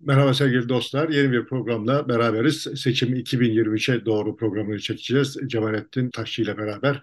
[0.00, 1.08] Merhaba sevgili dostlar.
[1.08, 2.66] Yeni bir programla beraberiz.
[2.76, 5.36] Seçim 2023'e doğru programını çekeceğiz.
[5.46, 7.02] Cemalettin Taşçı ile beraber.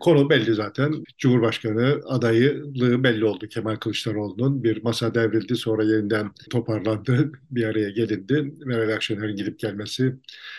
[0.00, 1.04] Konu belli zaten.
[1.18, 4.64] Cumhurbaşkanı adaylığı belli oldu Kemal Kılıçdaroğlu'nun.
[4.64, 7.32] Bir masa devrildi sonra yeniden toparlandı.
[7.50, 8.54] Bir araya gelindi.
[8.64, 10.16] Meral Akşener'in gidip gelmesi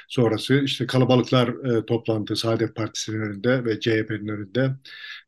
[0.07, 4.75] sonrası işte kalabalıklar e, toplantı Saadet Partisi'nin önünde ve CHP'nin önünde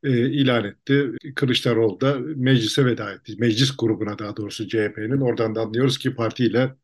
[0.04, 1.12] e, ilan etti.
[1.36, 3.36] Kılıçdaroğlu da meclise veda etti.
[3.38, 5.22] Meclis grubuna daha doğrusu CHP'nin.
[5.22, 6.16] Oradan da anlıyoruz ki
[6.50, 6.76] partiyle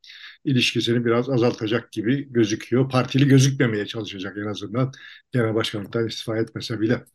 [0.45, 2.90] ilişkisini biraz azaltacak gibi gözüküyor.
[2.90, 4.91] Partili gözükmemeye çalışacak en azından
[5.31, 7.05] genel başkanlıktan istifa etmese bile.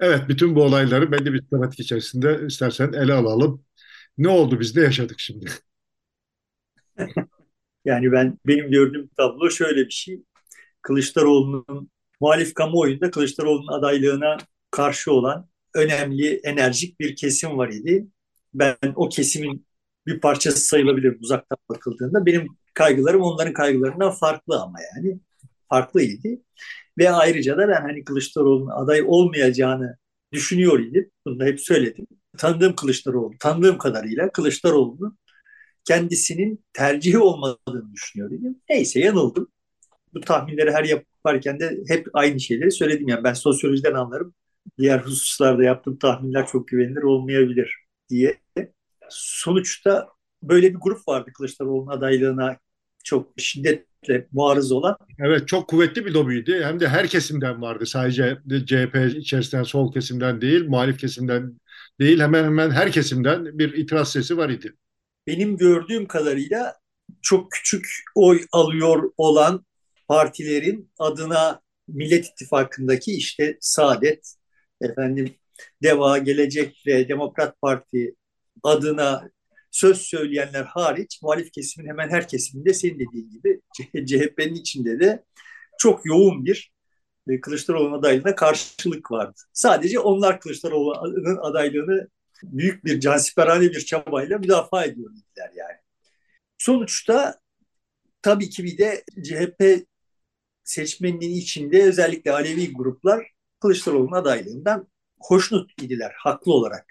[0.00, 3.64] Evet, bütün bu olayları belli bir tematik içerisinde istersen ele alalım.
[4.18, 5.46] Ne oldu biz ne yaşadık şimdi?
[7.84, 10.22] yani ben benim gördüğüm tablo şöyle bir şey.
[10.82, 14.36] Kılıçdaroğlu'nun muhalif kamuoyunda Kılıçdaroğlu'nun adaylığına
[14.70, 18.06] karşı olan önemli, enerjik bir kesim var idi.
[18.54, 19.66] Ben o kesimin
[20.06, 22.26] bir parçası sayılabilir uzaktan bakıldığında.
[22.26, 25.20] Benim kaygılarım onların kaygılarından farklı ama yani
[25.68, 26.28] farklıydı.
[26.98, 29.96] Ve ayrıca da ben hani Kılıçdaroğlu'nun aday olmayacağını
[30.32, 31.10] düşünüyor idim.
[31.26, 32.06] Bunu da hep söyledim.
[32.38, 35.18] Tanıdığım Kılıçdaroğlu, tanıdığım kadarıyla Kılıçdaroğlu'nun
[35.84, 38.56] kendisinin tercihi olmadığını düşünüyor idim.
[38.70, 39.48] Neyse yanıldım.
[40.14, 43.08] Bu tahminleri her yaparken de hep aynı şeyleri söyledim.
[43.08, 44.34] Yani ben sosyolojiden anlarım.
[44.78, 47.76] Diğer hususlarda yaptığım tahminler çok güvenilir olmayabilir
[48.10, 48.43] diye.
[49.10, 50.08] Sonuçta
[50.42, 52.58] böyle bir grup vardı Kılıçdaroğlu'nun adaylığına
[53.04, 54.96] çok şiddetle muarız olan.
[55.18, 56.64] Evet çok kuvvetli bir lobiydi.
[56.64, 57.86] Hem de her kesimden vardı.
[57.86, 61.60] Sadece CHP içerisinden sol kesimden değil, muhalif kesimden
[62.00, 64.74] değil hemen hemen her kesimden bir itiraz sesi var idi.
[65.26, 66.74] Benim gördüğüm kadarıyla
[67.22, 69.66] çok küçük oy alıyor olan
[70.08, 74.34] partilerin adına Millet İttifakı'ndaki işte Saadet,
[74.80, 75.34] efendim
[75.82, 78.14] Deva, Gelecek ve Demokrat Parti
[78.64, 79.30] adına
[79.70, 83.60] söz söyleyenler hariç muhalif kesimin hemen her kesiminde senin dediğin gibi
[84.06, 85.24] CHP'nin içinde de
[85.78, 86.72] çok yoğun bir
[87.28, 89.40] e, Kılıçdaroğlu'nun adaylığına karşılık vardı.
[89.52, 92.08] Sadece onlar Kılıçdaroğlu'nun adaylığını
[92.42, 95.78] büyük bir cansiperane bir çabayla müdafaa ediyor dediler yani.
[96.58, 97.40] Sonuçta
[98.22, 99.86] tabii ki bir de CHP
[100.64, 103.26] seçmeninin içinde özellikle Alevi gruplar
[103.60, 104.88] Kılıçdaroğlu'nun adaylığından
[105.20, 106.86] hoşnut idiler haklı olarak.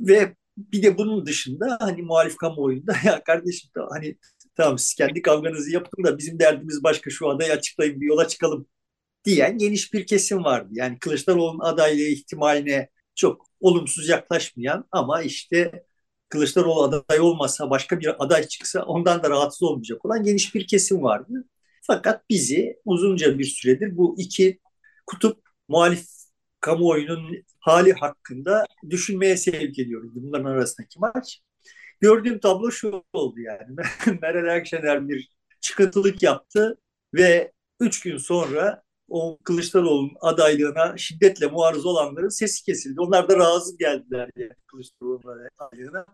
[0.00, 4.18] Ve bir de bunun dışında hani muhalif kamuoyunda ya kardeşim hani
[4.56, 8.66] tamam siz kendi kavganızı yapın da bizim derdimiz başka şu adayı açıklayın bir yola çıkalım
[9.24, 10.68] diyen geniş bir kesim vardı.
[10.72, 15.84] Yani Kılıçdaroğlu'nun adaylığı ihtimaline çok olumsuz yaklaşmayan ama işte
[16.28, 21.02] Kılıçdaroğlu aday olmasa başka bir aday çıksa ondan da rahatsız olmayacak olan geniş bir kesim
[21.02, 21.44] vardı.
[21.82, 24.60] Fakat bizi uzunca bir süredir bu iki
[25.06, 26.17] kutup muhalif
[26.60, 31.40] kamuoyunun hali hakkında düşünmeye sevk ediyoruz bunların arasındaki maç.
[32.00, 33.76] Gördüğüm tablo şu oldu yani.
[34.22, 35.28] Meral Akşener bir
[35.60, 36.78] çıkıntılık yaptı
[37.14, 43.00] ve üç gün sonra o Kılıçdaroğlu'nun adaylığına şiddetle muarız olanların sesi kesildi.
[43.00, 46.06] Onlar da razı geldiler yani Kılıçdaroğlu'nun adaylığına.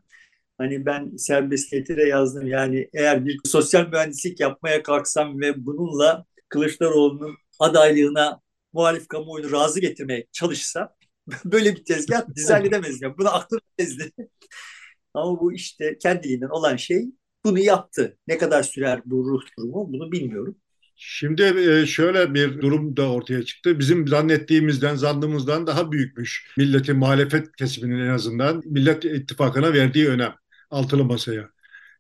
[0.59, 2.47] Hani ben serbestiyeti de yazdım.
[2.47, 8.41] Yani eğer bir sosyal mühendislik yapmaya kalksam ve bununla Kılıçdaroğlu'nun adaylığına
[8.75, 10.89] muhalif kamuoyunu razı getirmeye çalışsam
[11.45, 13.03] böyle bir tezgah dizayn edemez.
[13.03, 13.15] Yani.
[13.19, 14.13] Bunu aklım ezdi.
[15.15, 17.05] Ama bu işte kendiliğinden olan şey
[17.45, 18.19] bunu yaptı.
[18.27, 20.57] Ne kadar sürer bu ruh durumu bunu bilmiyorum.
[20.97, 23.79] Şimdi e, şöyle bir durum da ortaya çıktı.
[23.79, 26.55] Bizim zannettiğimizden, zannımızdan daha büyükmüş.
[26.57, 30.35] Milletin muhalefet kesiminin en azından Millet İttifakı'na verdiği önem
[30.71, 31.51] altılı masaya.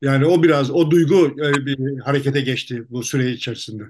[0.03, 3.85] Yani o biraz, o duygu e, bir harekete geçti bu süre içerisinde.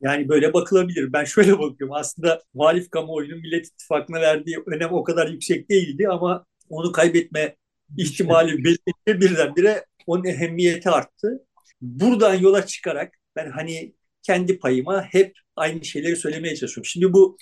[0.00, 1.12] Yani böyle bakılabilir.
[1.12, 1.92] Ben şöyle bakıyorum.
[1.92, 7.56] Aslında muhalif kamuoyunun Millet İttifakı'na verdiği önem o kadar yüksek değildi ama onu kaybetme
[7.96, 11.46] ihtimali belirli birdenbire onun ehemmiyeti arttı.
[11.80, 16.84] Buradan yola çıkarak ben hani kendi payıma hep aynı şeyleri söylemeye çalışıyorum.
[16.86, 17.36] Şimdi bu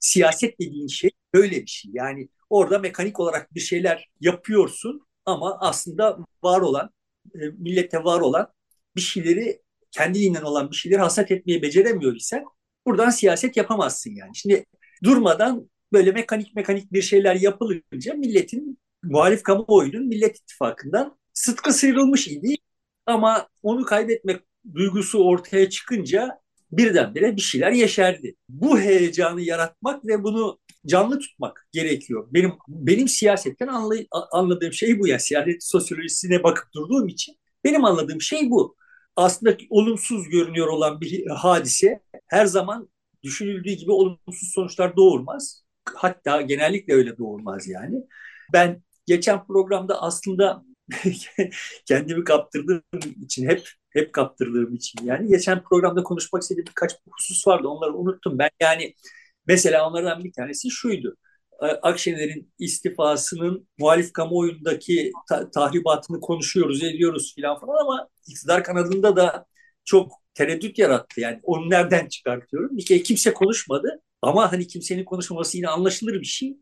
[0.00, 1.90] siyaset dediğin şey böyle bir şey.
[1.94, 6.90] Yani orada mekanik olarak bir şeyler yapıyorsun ama aslında var olan,
[7.34, 8.52] e, millete var olan
[8.96, 9.62] bir şeyleri
[9.92, 12.44] kendiliğinden olan bir şeyleri hasat etmeye beceremiyor isen
[12.86, 14.30] buradan siyaset yapamazsın yani.
[14.34, 14.64] Şimdi
[15.04, 22.54] durmadan böyle mekanik mekanik bir şeyler yapılınca milletin muhalif kamuoyunun Millet İttifakı'ndan sıtkı sıyrılmış idi
[23.06, 24.42] ama onu kaybetmek
[24.74, 26.40] duygusu ortaya çıkınca
[26.72, 28.34] birdenbire bir şeyler yeşerdi.
[28.48, 32.28] Bu heyecanı yaratmak ve bunu canlı tutmak gerekiyor.
[32.30, 38.20] Benim benim siyasetten anlay, anladığım şey bu yani siyaset sosyolojisine bakıp durduğum için benim anladığım
[38.20, 38.76] şey bu
[39.16, 42.88] aslında olumsuz görünüyor olan bir hadise her zaman
[43.22, 45.64] düşünüldüğü gibi olumsuz sonuçlar doğurmaz.
[45.94, 48.02] Hatta genellikle öyle doğurmaz yani.
[48.52, 50.64] Ben geçen programda aslında
[51.86, 52.82] kendimi kaptırdığım
[53.22, 58.38] için hep hep kaptırdığım için yani geçen programda konuşmak istediğim birkaç husus vardı onları unuttum
[58.38, 58.94] ben yani
[59.46, 61.16] mesela onlardan bir tanesi şuydu
[61.66, 69.46] Akşener'in istifasının muhalif kamuoyundaki ta- tahribatını konuşuyoruz, ediyoruz filan falan ama iktidar kanadında da
[69.84, 71.20] çok tereddüt yarattı.
[71.20, 72.76] Yani onu nereden çıkartıyorum?
[72.76, 76.56] Bir kere kimse konuşmadı ama hani kimsenin konuşmaması yine anlaşılır bir şey.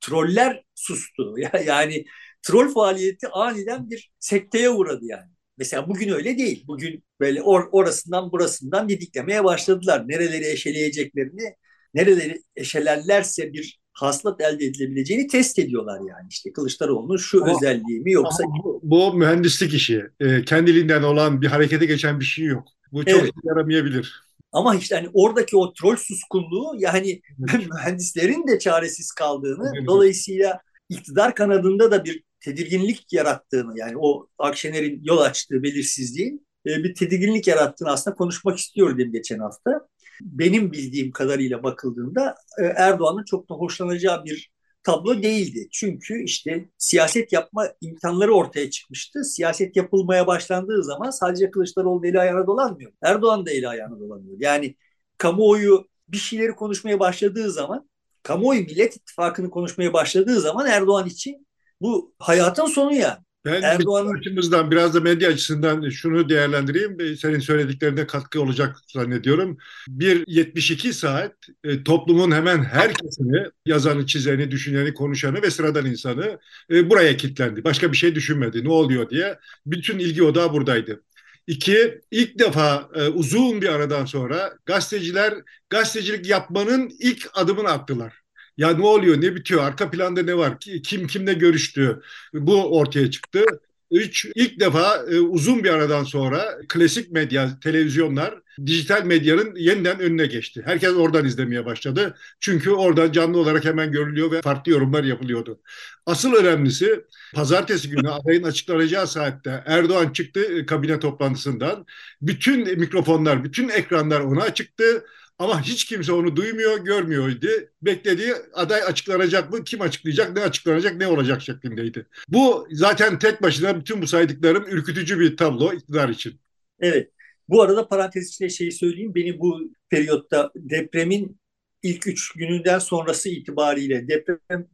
[0.00, 1.34] Troller sustu.
[1.66, 2.04] Yani
[2.42, 5.30] troll faaliyeti aniden bir sekteye uğradı yani.
[5.58, 6.64] Mesela bugün öyle değil.
[6.66, 10.08] Bugün böyle or orasından burasından didiklemeye başladılar.
[10.08, 11.54] Nereleri eşeleyeceklerini,
[11.94, 18.12] nereleri eşelerlerse bir haslat elde edilebileceğini test ediyorlar yani işte Kılıçdaroğlu'nun şu ama, özelliği mi
[18.12, 22.68] yoksa bu, bu mühendislik işi e, kendiliğinden olan bir harekete geçen bir şey yok.
[22.92, 23.32] Bu çok evet.
[23.44, 24.22] yaramayabilir.
[24.52, 29.86] Ama işte hani oradaki o troll suskunluğu yani mühendislerin de çaresiz kaldığını evet.
[29.86, 36.94] dolayısıyla iktidar kanadında da bir tedirginlik yarattığını yani o Akşener'in yol açtığı belirsizliğin e, bir
[36.94, 39.88] tedirginlik yarattığını aslında konuşmak istiyor dedim geçen hafta
[40.20, 45.68] benim bildiğim kadarıyla bakıldığında e, Erdoğan'ın çok da hoşlanacağı bir tablo değildi.
[45.72, 49.24] Çünkü işte siyaset yapma imkanları ortaya çıkmıştı.
[49.24, 52.92] Siyaset yapılmaya başlandığı zaman sadece Kılıçdaroğlu eli ayağına dolanmıyor.
[53.02, 54.36] Erdoğan da eli ayağına dolanıyor.
[54.40, 54.76] Yani
[55.18, 57.88] kamuoyu bir şeyleri konuşmaya başladığı zaman,
[58.22, 61.46] kamuoyu Millet İttifakı'nı konuşmaya başladığı zaman Erdoğan için
[61.80, 63.18] bu hayatın sonu yani.
[63.44, 67.16] Ben Erdoğan'ın açımızdan biraz da medya açısından şunu değerlendireyim.
[67.16, 69.58] Senin söylediklerine katkı olacak zannediyorum.
[69.88, 71.32] Bir 72 saat
[71.64, 76.38] e, toplumun hemen her kesimi yazanı, çizeni, düşüneni, konuşanı ve sıradan insanı
[76.70, 77.64] e, buraya kilitlendi.
[77.64, 78.64] Başka bir şey düşünmedi.
[78.64, 79.38] Ne oluyor diye.
[79.66, 81.02] Bütün ilgi odağı buradaydı.
[81.46, 85.34] İki, ilk defa e, uzun bir aradan sonra gazeteciler
[85.70, 88.21] gazetecilik yapmanın ilk adımını attılar.
[88.56, 92.02] Ya ne oluyor, ne bitiyor, arka planda ne var, kim kimle görüştü
[92.34, 93.44] bu ortaya çıktı.
[93.90, 98.34] Üç, ilk defa e, uzun bir aradan sonra klasik medya, televizyonlar
[98.66, 100.62] dijital medyanın yeniden önüne geçti.
[100.64, 102.14] Herkes oradan izlemeye başladı.
[102.40, 105.60] Çünkü oradan canlı olarak hemen görülüyor ve farklı yorumlar yapılıyordu.
[106.06, 107.04] Asıl önemlisi
[107.34, 111.86] pazartesi günü adayın açıklanacağı saatte Erdoğan çıktı e, kabine toplantısından.
[112.22, 115.04] Bütün mikrofonlar, bütün ekranlar ona çıktı
[115.42, 117.46] ama hiç kimse onu duymuyor, görmüyordu.
[117.82, 122.06] Beklediği aday açıklanacak mı, kim açıklayacak, ne açıklanacak, ne olacak şeklindeydi.
[122.28, 126.40] Bu zaten tek başına bütün bu saydıklarım ürkütücü bir tablo iktidar için.
[126.80, 127.10] Evet.
[127.48, 129.14] Bu arada parantez içinde şeyi söyleyeyim.
[129.14, 129.60] Beni bu
[129.90, 131.40] periyotta depremin
[131.82, 134.68] ilk üç gününden sonrası itibariyle deprem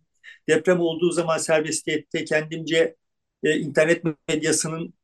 [0.48, 2.96] deprem olduğu zaman serbestiyette kendimce
[3.42, 4.94] e, internet medyasının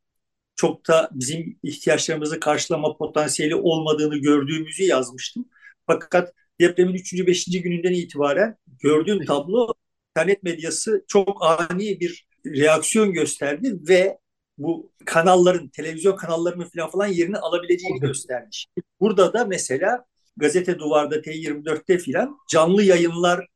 [0.57, 5.49] çok da bizim ihtiyaçlarımızı karşılama potansiyeli olmadığını gördüğümüzü yazmıştım.
[5.87, 7.27] Fakat depremin 3.
[7.27, 7.45] 5.
[7.63, 9.73] gününden itibaren gördüğüm tablo
[10.11, 14.19] internet medyası çok ani bir reaksiyon gösterdi ve
[14.59, 18.67] bu kanalların, televizyon kanallarının falan falan yerini alabileceğini göstermiş.
[19.01, 20.05] Burada da mesela
[20.37, 23.47] Gazete Duvar'da T24'te filan canlı yayınlar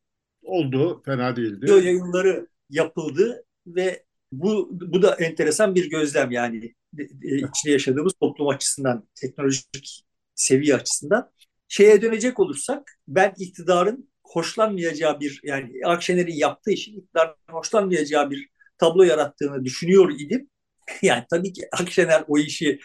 [0.42, 1.02] oldu.
[1.04, 1.62] Fena değildi.
[1.62, 6.74] Video yayınları yapıldı ve bu, bu da enteresan bir gözlem yani
[7.22, 10.04] içinde yaşadığımız toplum açısından, teknolojik
[10.34, 11.30] seviye açısından.
[11.68, 18.48] Şeye dönecek olursak ben iktidarın hoşlanmayacağı bir yani Akşener'in yaptığı işin iktidarın hoşlanmayacağı bir
[18.78, 20.50] tablo yarattığını düşünüyor idim.
[21.02, 22.78] Yani tabii ki Akşener o işi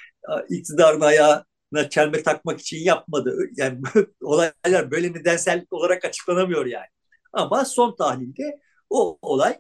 [0.50, 3.38] iktidarın ayağına çelme takmak için yapmadı.
[3.58, 3.82] Yani
[4.22, 6.88] olaylar böyle nedensel olarak açıklanamıyor yani.
[7.34, 8.60] Ama son tahlilde
[8.90, 9.58] o olay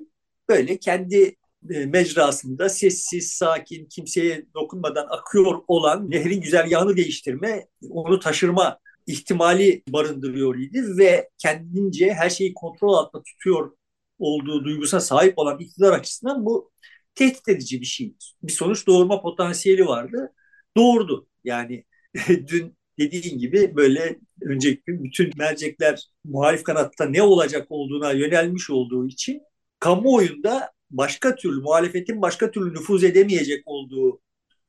[0.50, 1.36] böyle kendi
[1.70, 10.60] e, mecrasında sessiz, sakin, kimseye dokunmadan akıyor olan nehrin güzergahını değiştirme, onu taşırma ihtimali barındırıyor
[10.60, 13.72] idi ve kendince her şeyi kontrol altında tutuyor
[14.20, 16.72] olduğu duygusuna sahip olan iktidar açısından bu
[17.16, 18.16] tehdit edici bir şey.
[18.44, 20.34] Bir sonuç doğurma potansiyeli vardı.
[20.78, 21.28] Doğurdu.
[21.44, 21.86] Yani
[22.28, 29.08] dün dediğin gibi böyle önceki gün bütün mercekler muhalif kanatta ne olacak olduğuna yönelmiş olduğu
[29.08, 29.42] için
[29.80, 34.22] kamuoyunda başka türlü muhalefetin başka türlü nüfuz edemeyecek olduğu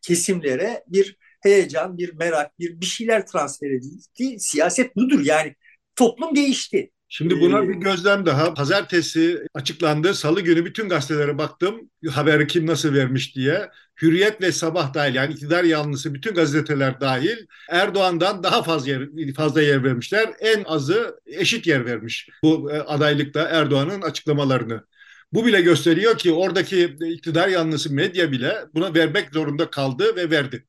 [0.02, 4.40] kesimlere bir heyecan, bir merak, bir bir şeyler transfer edildi.
[4.40, 5.54] Siyaset budur yani
[5.96, 6.90] toplum değişti.
[7.08, 8.54] Şimdi buna ee, bir gözlem daha.
[8.54, 10.14] Pazartesi açıklandı.
[10.14, 11.90] Salı günü bütün gazetelere baktım.
[12.10, 13.70] Haberi kim nasıl vermiş diye.
[14.02, 17.36] Hürriyet ve Sabah dahil yani iktidar yanlısı bütün gazeteler dahil
[17.70, 20.30] Erdoğan'dan daha fazla yer, fazla yer vermişler.
[20.40, 24.84] En azı eşit yer vermiş bu e, adaylıkta Erdoğan'ın açıklamalarını.
[25.32, 30.64] Bu bile gösteriyor ki oradaki iktidar yanlısı medya bile buna vermek zorunda kaldı ve verdi.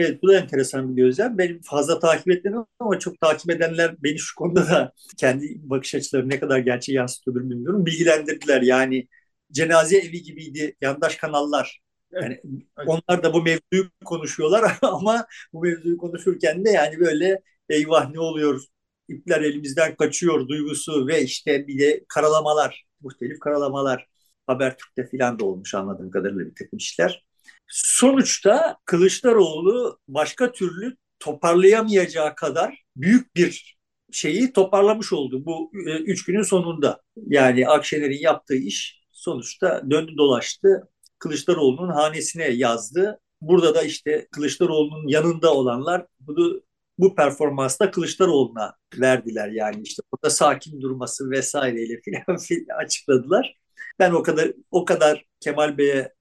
[0.00, 1.38] Evet bu da enteresan bir gözlem.
[1.38, 6.28] Benim fazla takip etmedim ama çok takip edenler beni şu konuda da kendi bakış açıları
[6.28, 7.86] ne kadar gerçeği yansıtıyordur bilmiyorum.
[7.86, 9.08] Bilgilendirdiler yani
[9.52, 11.80] cenaze evi gibiydi yandaş kanallar
[12.12, 12.40] Yani
[12.86, 18.62] onlar da bu mevzuyu konuşuyorlar ama bu mevzuyu konuşurken de yani böyle eyvah ne oluyor
[19.08, 24.06] ipler elimizden kaçıyor duygusu ve işte bir de karalamalar, muhtelif karalamalar
[24.46, 27.24] Habertürk'te filan da olmuş anladığım kadarıyla bir takım işler.
[27.70, 33.78] Sonuçta Kılıçdaroğlu başka türlü toparlayamayacağı kadar büyük bir
[34.12, 37.02] şeyi toparlamış oldu bu e, üç günün sonunda.
[37.26, 40.88] Yani Akşener'in yaptığı iş sonuçta döndü dolaştı.
[41.18, 43.20] Kılıçdaroğlu'nun hanesine yazdı.
[43.40, 46.62] Burada da işte Kılıçdaroğlu'nun yanında olanlar bunu
[46.98, 52.38] bu performansta Kılıçdaroğlu'na verdiler yani işte burada sakin durması vesaireyle filan
[52.84, 53.56] açıkladılar.
[53.98, 56.12] Ben o kadar o kadar Kemal Bey'e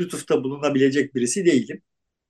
[0.00, 1.82] lütufta bulunabilecek birisi değilim.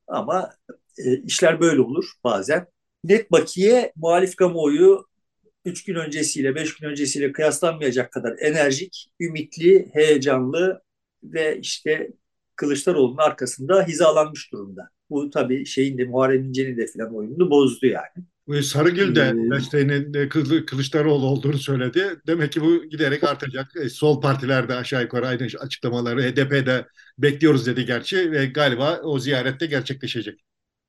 [0.06, 0.54] Ama
[0.98, 2.66] e, işler böyle olur bazen.
[3.04, 5.06] Net bakiye muhalif kamuoyu
[5.64, 10.82] 3 gün öncesiyle 5 gün öncesiyle kıyaslanmayacak kadar enerjik, ümitli, heyecanlı
[11.22, 12.10] ve işte
[12.56, 14.90] Kılıçdaroğlu'nun arkasında hizalanmış durumda.
[15.10, 18.24] Bu tabii şeyin de Muharrem İnce'nin de filan oyununu bozdu yani.
[18.62, 20.28] Sarıgül de ee, desteğinin
[20.66, 22.20] Kılıçdaroğlu olduğunu söyledi.
[22.26, 23.76] Demek ki bu giderek artacak.
[23.76, 26.86] E, sol partilerde aşağı yukarı aynı açıklamaları HDP'de
[27.18, 30.44] bekliyoruz dedi gerçi ve galiba o ziyarette gerçekleşecek.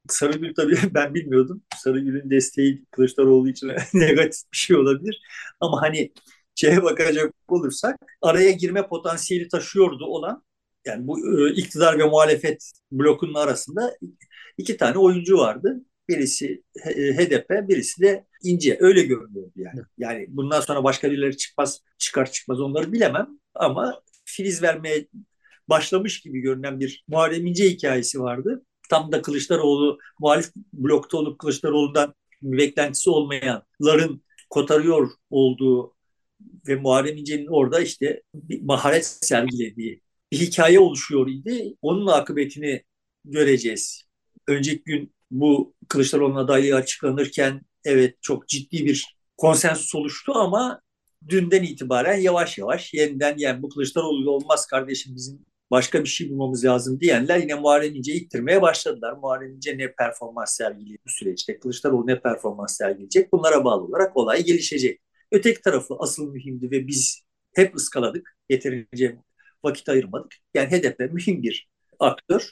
[0.09, 1.61] Sarıgül tabii ben bilmiyordum.
[1.77, 5.21] Sarıgül'ün desteği Kılıçdaroğlu için negatif bir şey olabilir.
[5.59, 6.11] Ama hani
[6.55, 10.43] şeye bakacak olursak araya girme potansiyeli taşıyordu olan
[10.85, 13.93] yani bu e, iktidar ve muhalefet blokunun arasında
[14.57, 15.81] iki tane oyuncu vardı.
[16.09, 16.63] Birisi
[17.17, 18.77] HDP, e, birisi de İnce.
[18.79, 19.81] Öyle görünüyordu yani.
[19.97, 23.27] Yani bundan sonra başka birileri çıkmaz, çıkar çıkmaz onları bilemem.
[23.53, 25.07] Ama filiz vermeye
[25.69, 28.65] başlamış gibi görünen bir Muharrem İnce hikayesi vardı.
[28.89, 35.95] Tam da Kılıçdaroğlu muhalif blokta olup Kılıçdaroğlu'ndan beklentisi olmayanların kotarıyor olduğu
[36.67, 41.75] ve Muharrem İnce'nin orada işte bir maharet sergilediği bir hikaye oluşuyor idi.
[41.81, 42.83] Onun akıbetini
[43.25, 44.03] göreceğiz.
[44.47, 50.81] Önceki gün bu Kılıçdaroğlu'nun adaylığı açıklanırken evet çok ciddi bir konsensus oluştu ama
[51.29, 56.65] dünden itibaren yavaş yavaş yeniden yani bu Kılıçdaroğlu olmaz kardeşim bizim başka bir şey bulmamız
[56.65, 59.13] lazım diyenler yine Muharrem İnce'yi ittirmeye başladılar.
[59.13, 64.43] Muharrem İnce ne performans sergileyecek bu süreçte, Kılıçdaroğlu ne performans sergileyecek bunlara bağlı olarak olay
[64.43, 65.01] gelişecek.
[65.31, 67.23] Öteki tarafı asıl mühimdi ve biz
[67.55, 68.37] hep ıskaladık.
[68.49, 69.17] Yeterince
[69.63, 70.33] vakit ayırmadık.
[70.53, 72.51] Yani HDP mühim bir aktör.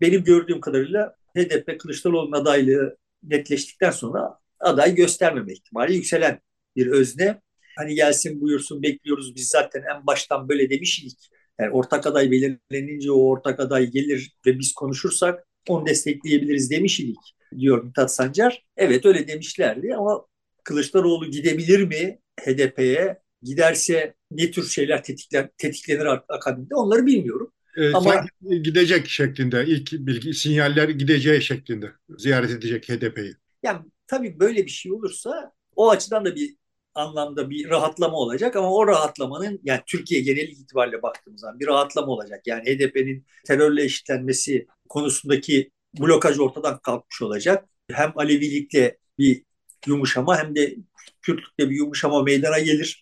[0.00, 6.40] Benim gördüğüm kadarıyla HDP Kılıçdaroğlu'nun adaylığı netleştikten sonra aday göstermeme ihtimali yükselen
[6.76, 7.40] bir özne.
[7.76, 11.18] Hani gelsin buyursun bekliyoruz biz zaten en baştan böyle demiştik.
[11.60, 17.16] Yani ortak aday belirlenince o ortak aday gelir ve biz konuşursak onu destekleyebiliriz demiştik
[17.58, 18.64] diyor Mithat Sancar.
[18.76, 20.26] Evet öyle demişlerdi ama
[20.64, 23.18] Kılıçdaroğlu gidebilir mi HDP'ye?
[23.42, 27.52] Giderse ne tür şeyler tetikler, tetiklenir akabinde onları bilmiyorum.
[27.76, 28.24] Ee, Ama
[28.62, 33.34] gidecek şeklinde ilk bilgi sinyaller gideceği şeklinde ziyaret edecek HDP'yi.
[33.62, 36.56] Yani tabii böyle bir şey olursa o açıdan da bir
[36.94, 42.12] anlamda bir rahatlama olacak ama o rahatlamanın yani Türkiye genel itibariyle baktığımız zaman bir rahatlama
[42.12, 42.46] olacak.
[42.46, 47.64] Yani HDP'nin terörle eşitlenmesi konusundaki blokaj ortadan kalkmış olacak.
[47.92, 49.44] Hem Alevilikle bir
[49.86, 50.76] yumuşama hem de
[51.22, 53.01] Kürtlükle bir yumuşama meydana gelir.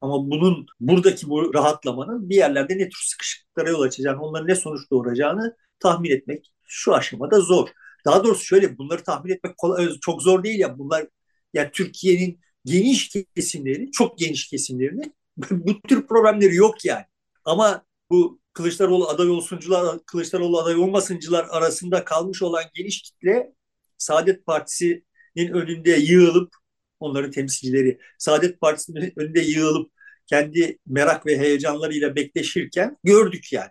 [0.00, 4.90] Ama bunun buradaki bu rahatlamanın bir yerlerde ne tür sıkışıklıklara yol açacağını, onların ne sonuç
[4.90, 7.68] doğuracağını tahmin etmek şu aşamada zor.
[8.06, 10.78] Daha doğrusu şöyle bunları tahmin etmek kolay, çok zor değil ya.
[10.78, 11.06] Bunlar
[11.54, 15.12] yani Türkiye'nin geniş kesimlerini, çok geniş kesimlerini
[15.50, 17.04] bu tür problemleri yok yani.
[17.44, 23.52] Ama bu Kılıçdaroğlu aday olsuncular, Kılıçdaroğlu aday olmasıncılar arasında kalmış olan geniş kitle
[23.98, 26.54] Saadet Partisi'nin önünde yığılıp
[27.00, 29.90] onların temsilcileri Saadet Partisi'nin önünde yığılıp
[30.26, 33.70] kendi merak ve heyecanlarıyla bekleşirken gördük yani.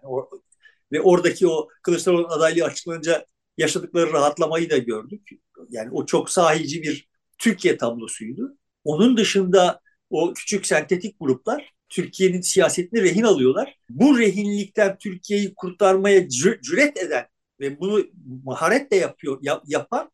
[0.91, 3.25] Ve oradaki o Kılıçdaroğlu adaylığı açıklanınca
[3.57, 5.29] yaşadıkları rahatlamayı da gördük.
[5.69, 7.07] Yani o çok sahici bir
[7.38, 8.57] Türkiye tablosuydu.
[8.84, 13.77] Onun dışında o küçük sentetik gruplar Türkiye'nin siyasetini rehin alıyorlar.
[13.89, 16.29] Bu rehinlikten Türkiye'yi kurtarmaya
[16.62, 17.25] cüret eden
[17.60, 18.05] ve bunu
[18.43, 20.12] maharetle yapıyor yap, yapan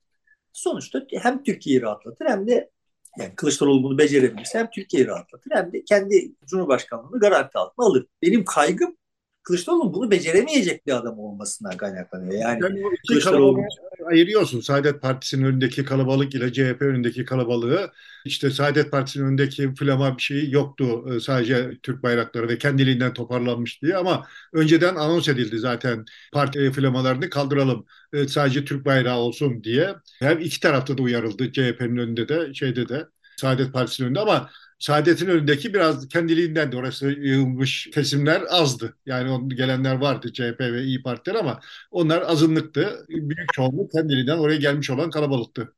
[0.53, 2.69] sonuçta hem Türkiye'yi rahatlatır hem de
[3.17, 8.07] yani Kılıçdaroğlu bunu becerebilirse hem Türkiye'yi rahatlatır hem de kendi Cumhurbaşkanlığını garanti altına alır.
[8.21, 8.97] Benim kaygım
[9.43, 12.41] Kılıçdaroğlu bunu beceremeyecek bir adam olmasından kaynaklanıyor.
[12.41, 13.61] Yani, yani Kılıçdaroğlu
[14.05, 17.91] ayırıyorsun Saadet Partisi'nin önündeki kalabalık ile CHP önündeki kalabalığı.
[18.25, 21.05] İşte Saadet Partisi'nin önündeki flama bir şey yoktu.
[21.15, 26.71] Ee, sadece Türk bayrakları ve kendiliğinden toparlanmış diye ama önceden anons edildi zaten parti e,
[26.71, 27.85] flamalarını kaldıralım.
[28.13, 29.95] Ee, sadece Türk bayrağı olsun diye.
[30.19, 33.05] Hem iki tarafta da uyarıldı CHP'nin önünde de şeyde de
[33.37, 34.49] Saadet Partisi'nin önünde ama
[34.83, 38.97] Saadet'in önündeki biraz kendiliğinden de orası yığılmış kesimler azdı.
[39.05, 41.59] Yani onun gelenler vardı CHP ve İyi Partiler ama
[41.91, 43.05] onlar azınlıktı.
[43.09, 45.75] Büyük çoğunluk kendiliğinden oraya gelmiş olan kalabalıktı.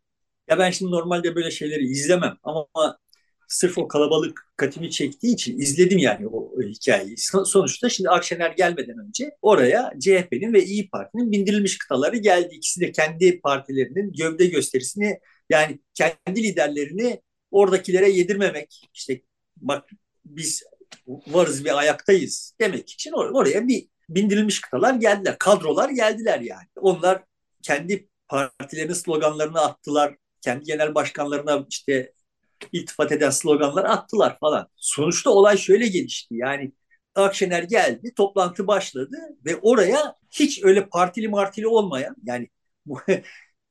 [0.50, 2.97] Ya ben şimdi normalde böyle şeyleri izlemem ama
[3.47, 7.15] sırf o kalabalık katimi çektiği için izledim yani o hikayeyi.
[7.45, 12.55] Sonuçta şimdi Akşener gelmeden önce oraya CHP'nin ve İyi Parti'nin bindirilmiş kıtaları geldi.
[12.55, 15.19] İkisi de kendi partilerinin gövde gösterisini
[15.50, 17.21] yani kendi liderlerini
[17.55, 18.89] oradakilere yedirmemek.
[18.93, 19.21] İşte
[19.57, 19.89] bak
[20.25, 20.63] biz
[21.07, 25.38] varız ve ayaktayız demek için or- oraya bir bindirilmiş kıtalar geldiler.
[25.39, 26.67] Kadrolar geldiler yani.
[26.75, 27.24] Onlar
[27.63, 30.15] kendi partilerinin sloganlarını attılar.
[30.41, 32.13] Kendi genel başkanlarına işte
[32.71, 34.67] iltifat eden sloganlar attılar falan.
[34.75, 36.35] Sonuçta olay şöyle gelişti.
[36.38, 36.71] Yani
[37.15, 42.50] Akşener geldi, toplantı başladı ve oraya hiç öyle partili martili olmayan yani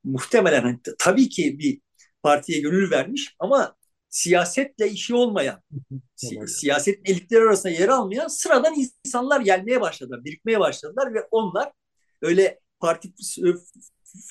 [0.05, 1.81] muhtemelen hani, tabii ki bir
[2.25, 3.77] partiye gönül vermiş ama
[4.11, 5.63] siyasetle işi olmayan,
[6.17, 8.75] si- siyaset elitleri arasında yer almayan sıradan
[9.07, 11.73] insanlar gelmeye başladılar, birikmeye başladılar ve onlar
[12.23, 13.09] öyle parti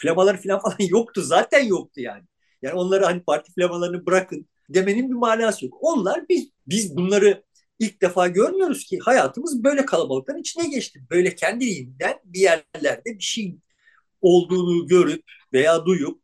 [0.02, 1.22] flamaları falan falan yoktu.
[1.22, 2.24] Zaten yoktu yani.
[2.62, 5.78] Yani onları hani parti flamalarını bırakın demenin bir manası yok.
[5.82, 7.44] Onlar biz biz bunları
[7.80, 11.04] ilk defa görmüyoruz ki hayatımız böyle kalabalıkların içine geçti.
[11.12, 13.58] Böyle kendiliğinden bir yerlerde bir şey
[14.22, 15.24] olduğunu görüp
[15.54, 16.23] veya duyup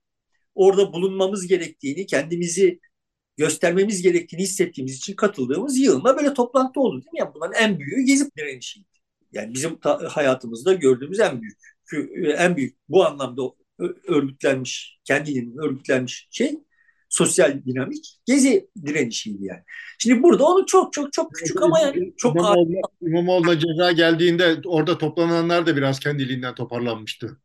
[0.60, 2.80] orada bulunmamız gerektiğini, kendimizi
[3.38, 7.20] göstermemiz gerektiğini hissettiğimiz için katıldığımız yığılma böyle toplantı oldu değil mi?
[7.20, 8.88] Yani bunların en büyüğü Gezi direnişiydi.
[9.34, 11.58] Yani bizim hayatımızda gördüğümüz en büyük,
[12.38, 13.42] en büyük bu anlamda
[14.08, 16.60] örgütlenmiş, kendiliğinden örgütlenmiş şey
[17.10, 19.62] sosyal dinamik gezi direnişiydi yani.
[20.00, 24.98] Şimdi burada onu çok çok çok küçük ama yani çok İmamoğlu'na, İmamoğlu'na ceza geldiğinde orada
[24.98, 27.38] toplananlar da biraz kendiliğinden toparlanmıştı.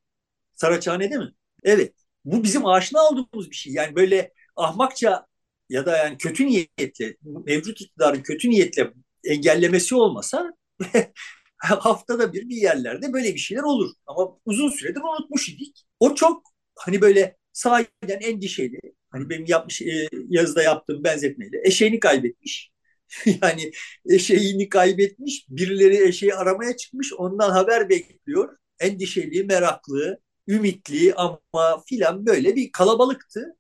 [0.55, 1.35] Saraçhane'de mi?
[1.63, 2.04] Evet.
[2.25, 3.73] Bu bizim aşina olduğumuz bir şey.
[3.73, 5.27] Yani böyle ahmakça
[5.69, 7.17] ya da yani kötü niyetle,
[7.47, 8.93] mevcut iktidarın kötü niyetle
[9.25, 10.53] engellemesi olmasa
[11.57, 13.91] haftada bir bir yerlerde böyle bir şeyler olur.
[14.07, 15.85] Ama uzun süredir unutmuş idik.
[16.01, 16.43] O çok
[16.79, 18.81] hani böyle sahiden endişeli.
[19.11, 22.71] Hani benim yapmış e, yazıda yaptığım benzetmeyle eşeğini kaybetmiş.
[23.43, 23.73] yani
[24.11, 25.47] eşeğini kaybetmiş.
[25.49, 27.13] Birileri eşeği aramaya çıkmış.
[27.13, 28.57] Ondan haber bekliyor.
[28.81, 31.41] Endişeli, meraklı, ümitli ama
[31.87, 33.57] filan böyle bir kalabalıktı.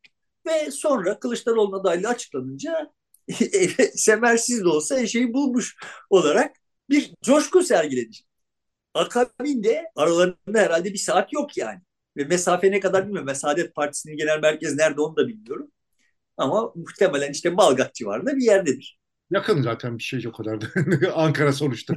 [0.47, 2.93] Ve sonra Kılıçdaroğlu'na adaylığı açıklanınca
[3.95, 5.77] semersiz de olsa eşeği bulmuş
[6.11, 6.57] olarak
[6.91, 8.17] bir coşku sergiledi.
[8.95, 11.81] Akabinde aralarında herhalde bir saat yok yani.
[12.17, 13.27] Ve mesafe ne kadar bilmiyorum.
[13.27, 15.71] Ben Saadet Partisi'nin genel merkezi nerede onu da bilmiyorum.
[16.37, 18.99] Ama muhtemelen işte Balgat civarında bir yerdedir.
[19.31, 20.67] Yakın zaten bir şey o kadar da.
[21.15, 21.95] Ankara sonuçta.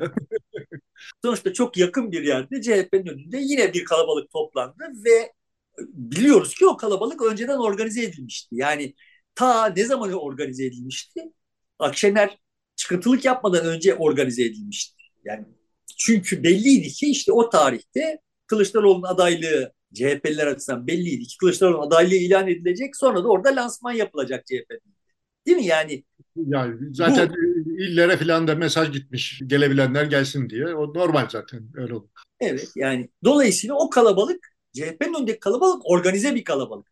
[1.24, 5.34] Sonuçta çok yakın bir yerde CHP'nin önünde yine bir kalabalık toplandı ve
[5.80, 8.56] biliyoruz ki o kalabalık önceden organize edilmişti.
[8.56, 8.94] Yani
[9.36, 11.22] ta ne zaman organize edilmişti?
[11.80, 12.38] Akşener
[12.76, 15.04] çıkıntılık yapmadan önce organize edilmişti.
[15.26, 15.46] Yani
[15.98, 22.48] çünkü belliydi ki işte o tarihte Kılıçdaroğlu'nun adaylığı CHP'liler açısından belliydi ki Kılıçdaroğlu'nun adaylığı ilan
[22.48, 22.96] edilecek.
[22.98, 24.96] Sonra da orada lansman yapılacak CHP'nin.
[25.46, 26.04] Değil mi yani?
[26.36, 27.34] Yani zaten Bu,
[27.78, 30.76] illere falan da mesaj gitmiş gelebilenler gelsin diye.
[30.76, 32.10] O normal zaten öyle olur.
[32.40, 36.88] Evet yani dolayısıyla o kalabalık CHP'nin önündeki kalabalık organize bir kalabalık.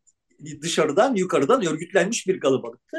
[0.62, 2.98] Dışarıdan yukarıdan örgütlenmiş bir kalabalıktı.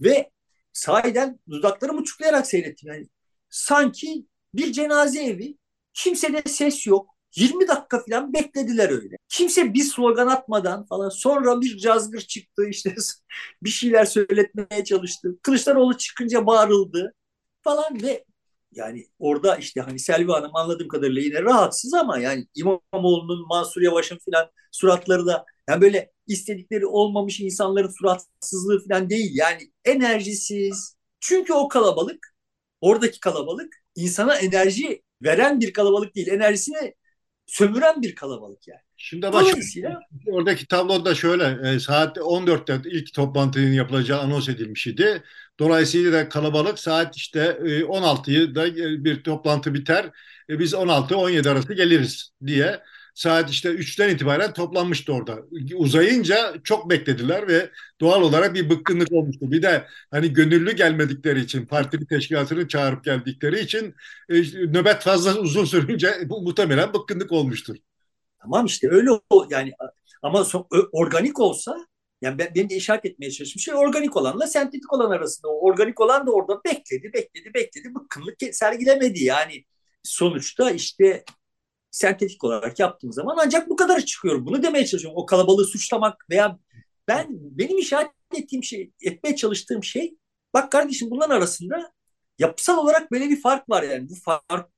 [0.00, 0.30] Ve
[0.72, 2.88] sahiden dudaklarımı uçuklayarak seyrettim.
[2.88, 3.08] Yani
[3.48, 5.58] sanki bir cenaze evi
[5.94, 7.16] kimsede ses yok.
[7.36, 9.16] 20 dakika falan beklediler öyle.
[9.28, 12.94] Kimse bir slogan atmadan falan sonra bir cazgır çıktı işte
[13.62, 15.38] bir şeyler söyletmeye çalıştı.
[15.42, 17.14] Kılıçdaroğlu çıkınca bağırıldı
[17.62, 18.24] falan ve
[18.72, 24.18] yani orada işte hani Selvi Hanım anladığım kadarıyla yine rahatsız ama yani İmamoğlu'nun, Mansur Yavaş'ın
[24.30, 29.30] falan suratları da yani böyle istedikleri olmamış insanların suratsızlığı falan değil.
[29.34, 30.96] Yani enerjisiz.
[31.20, 32.34] Çünkü o kalabalık,
[32.80, 36.28] oradaki kalabalık insana enerji veren bir kalabalık değil.
[36.28, 36.94] Enerjisini
[37.50, 38.80] sömüren bir kalabalık yani.
[38.96, 40.00] Şimdi bak Dolayısıyla...
[40.26, 45.22] oradaki tabloda şöyle e, saat 14'te ilk toplantının yapılacağı anons edilmiş idi.
[45.58, 50.10] Dolayısıyla da kalabalık saat işte e, 16'da e, bir toplantı biter.
[50.50, 52.80] E, biz 16-17 arası geliriz diye
[53.20, 55.38] saat işte 3'ten itibaren toplanmıştı orada.
[55.76, 59.52] Uzayınca çok beklediler ve doğal olarak bir bıkkınlık olmuştu.
[59.52, 63.94] Bir de hani gönüllü gelmedikleri için, partili teşkilatını çağırıp geldikleri için
[64.28, 67.76] e, nöbet fazla uzun sürünce bu muhtemelen bıkkınlık olmuştur.
[68.42, 69.72] Tamam işte öyle o yani
[70.22, 71.86] ama so, organik olsa
[72.22, 75.48] yani ben, benim de işaret etmeye çalıştığım şey organik olanla sentetik olan arasında.
[75.48, 77.94] O organik olan da orada bekledi, bekledi, bekledi.
[77.94, 79.24] Bıkkınlık sergilemedi.
[79.24, 79.64] Yani
[80.02, 81.24] sonuçta işte
[81.90, 84.46] sentetik olarak yaptığım zaman ancak bu kadar çıkıyor.
[84.46, 85.22] Bunu demeye çalışıyorum.
[85.22, 86.58] O kalabalığı suçlamak veya
[87.08, 90.16] ben benim işaret ettiğim şey, etmeye çalıştığım şey
[90.54, 91.92] Bak kardeşim bunların arasında
[92.38, 94.08] yapısal olarak böyle bir fark var yani.
[94.10, 94.70] Bu fark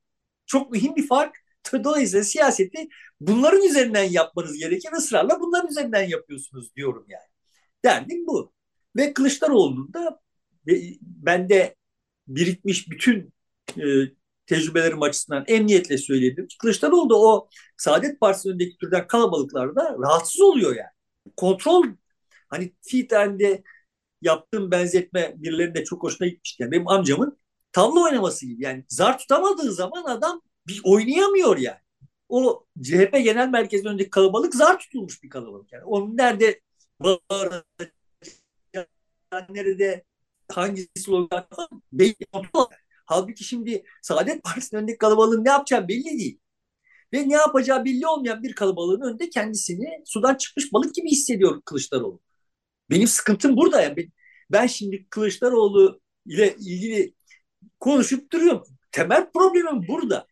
[0.46, 1.36] çok mühim bir fark.
[1.84, 2.88] Dolayısıyla siyaseti
[3.20, 4.90] bunların üzerinden yapmanız gerekir.
[4.98, 7.28] Israrla bunların üzerinden yapıyorsunuz diyorum yani.
[7.84, 8.52] Derdim bu.
[8.96, 10.20] Ve Kılıçdaroğlu'nun da
[11.00, 11.76] bende
[12.28, 13.34] birikmiş bütün
[13.76, 13.84] e,
[14.52, 16.46] tecrübelerim açısından emniyetle söyledim.
[16.58, 20.90] Kılıçdaroğlu da o Saadet Partisi önündeki türden kalabalıklarda rahatsız oluyor yani.
[21.36, 21.86] Kontrol
[22.48, 23.62] hani Titel'de
[24.22, 26.62] yaptığım benzetme birilerinin çok hoşuna gitmişti.
[26.62, 27.38] Yani benim amcamın
[27.72, 28.64] tavla oynaması gibi.
[28.64, 31.78] Yani zar tutamadığı zaman adam bir oynayamıyor yani.
[32.28, 35.72] O CHP Genel Merkezi'nin önündeki kalabalık zar tutulmuş bir kalabalık.
[35.72, 36.60] Yani onun nerede
[37.00, 37.94] bağıracak,
[39.48, 40.04] nerede
[40.52, 41.46] hangi slogan
[41.92, 42.26] belli
[43.12, 46.38] Halbuki şimdi Saadet Partisi'nin önündeki kalabalığın ne yapacağı belli değil.
[47.12, 52.20] Ve ne yapacağı belli olmayan bir kalabalığın önünde kendisini sudan çıkmış balık gibi hissediyor Kılıçdaroğlu.
[52.90, 53.82] Benim sıkıntım burada.
[53.82, 54.08] Yani
[54.50, 57.14] ben, şimdi Kılıçdaroğlu ile ilgili
[57.80, 58.64] konuşup duruyorum.
[58.92, 60.26] Temel problemim burada.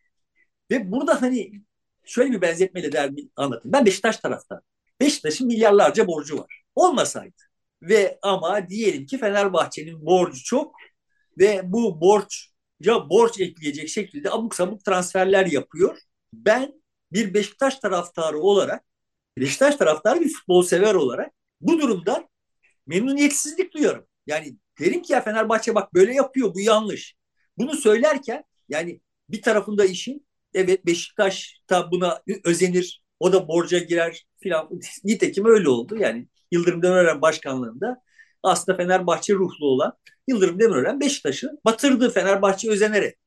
[0.71, 1.51] Ve burada hani
[2.05, 3.73] şöyle bir benzetmeyle derdi anlatayım.
[3.73, 4.61] Ben Beşiktaş tarafta.
[5.01, 6.63] Beşiktaş'ın milyarlarca borcu var.
[6.75, 7.35] Olmasaydı.
[7.81, 10.75] Ve ama diyelim ki Fenerbahçe'nin borcu çok
[11.39, 12.50] ve bu borçca
[12.87, 15.97] borç ekleyecek şekilde abuk sabuk transferler yapıyor.
[16.33, 16.81] Ben
[17.13, 18.83] bir Beşiktaş taraftarı olarak,
[19.37, 22.29] Beşiktaş taraftarı bir futbol sever olarak bu durumdan
[22.87, 24.05] memnuniyetsizlik duyuyorum.
[24.27, 27.15] Yani derim ki ya Fenerbahçe bak böyle yapıyor bu yanlış.
[27.57, 33.03] Bunu söylerken yani bir tarafında işin evet Beşiktaş da buna özenir.
[33.19, 34.69] O da borca girer filan.
[35.03, 35.97] Nitekim öyle oldu.
[35.97, 38.01] Yani Yıldırım Demirören başkanlığında
[38.43, 39.93] aslında Fenerbahçe ruhlu olan
[40.27, 43.17] Yıldırım Demirören Beşiktaş'ı batırdı Fenerbahçe özenerek.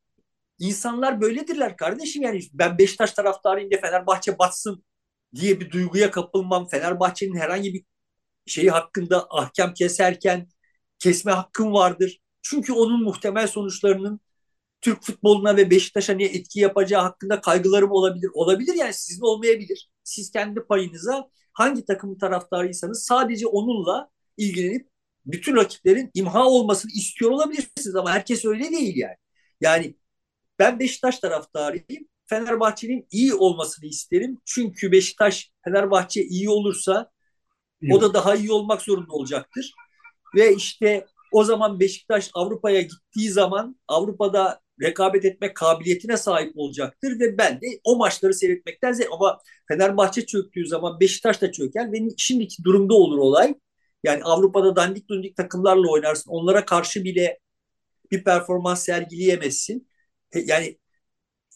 [0.58, 4.84] İnsanlar böyledirler kardeşim yani ben Beşiktaş taraftarıyım diye Fenerbahçe batsın
[5.34, 6.68] diye bir duyguya kapılmam.
[6.68, 7.84] Fenerbahçe'nin herhangi bir
[8.46, 10.48] şeyi hakkında ahkam keserken
[10.98, 12.20] kesme hakkım vardır.
[12.42, 14.20] Çünkü onun muhtemel sonuçlarının
[14.80, 18.30] Türk futboluna ve Beşiktaş'a ne etki yapacağı hakkında kaygılarım olabilir.
[18.34, 19.90] Olabilir yani sizin olmayabilir.
[20.04, 24.88] Siz kendi payınıza hangi takımın taraftarıysanız sadece onunla ilgilenip
[25.26, 29.16] bütün rakiplerin imha olmasını istiyor olabilirsiniz ama herkes öyle değil yani.
[29.60, 29.96] Yani
[30.58, 32.08] ben Beşiktaş taraftarıyım.
[32.26, 34.38] Fenerbahçe'nin iyi olmasını isterim.
[34.44, 37.10] Çünkü Beşiktaş Fenerbahçe iyi olursa
[37.90, 39.74] o da daha iyi olmak zorunda olacaktır.
[40.36, 47.38] Ve işte o zaman Beşiktaş Avrupa'ya gittiği zaman Avrupa'da rekabet etme kabiliyetine sahip olacaktır ve
[47.38, 52.64] ben de o maçları seyretmekten zevk ama Fenerbahçe çöktüğü zaman Beşiktaş da çöker ve şimdiki
[52.64, 53.54] durumda olur olay.
[54.04, 56.30] Yani Avrupa'da dandik dundik takımlarla oynarsın.
[56.30, 57.40] Onlara karşı bile
[58.10, 59.88] bir performans sergileyemezsin.
[60.34, 60.78] Yani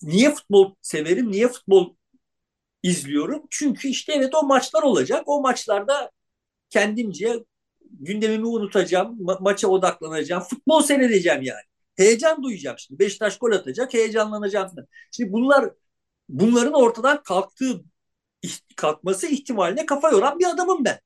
[0.02, 1.32] niye futbol severim?
[1.32, 1.96] Niye futbol
[2.82, 3.42] izliyorum?
[3.50, 5.22] Çünkü işte evet o maçlar olacak.
[5.26, 6.11] O maçlarda
[6.70, 7.44] kendimce
[7.90, 9.18] gündemimi unutacağım.
[9.20, 10.42] Ma- maça odaklanacağım.
[10.42, 11.62] Futbol seyredeceğim yani.
[11.96, 12.98] Heyecan duyacağım şimdi.
[13.00, 14.87] Beşiktaş gol atacak, heyecanlanacağım falan.
[15.12, 15.70] Şimdi bunlar
[16.28, 17.84] bunların ortadan kalktığı
[18.76, 21.00] kalkması ihtimaline kafa yoran bir adamım ben.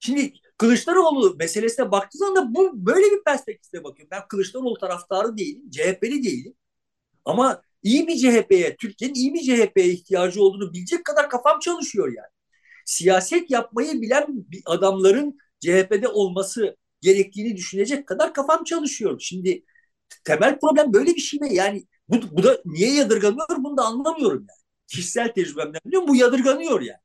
[0.00, 4.10] Şimdi Kılıçdaroğlu meselesine baktığı zaman bu böyle bir perspektifte bakıyorum.
[4.10, 6.54] Ben Kılıçdaroğlu taraftarı değilim, CHP'li değilim.
[7.24, 12.28] Ama iyi bir CHP'ye, Türkiye'nin iyi bir CHP'ye ihtiyacı olduğunu bilecek kadar kafam çalışıyor yani.
[12.86, 19.20] Siyaset yapmayı bilen bir adamların CHP'de olması gerektiğini düşünecek kadar kafam çalışıyor.
[19.20, 19.64] Şimdi
[20.24, 21.54] temel problem böyle bir şey mi?
[21.54, 24.58] Yani bu, bu da niye yadırganıyor bunu da anlamıyorum yani.
[24.88, 26.98] Kişisel tecrübemden biliyorum bu yadırganıyor yani.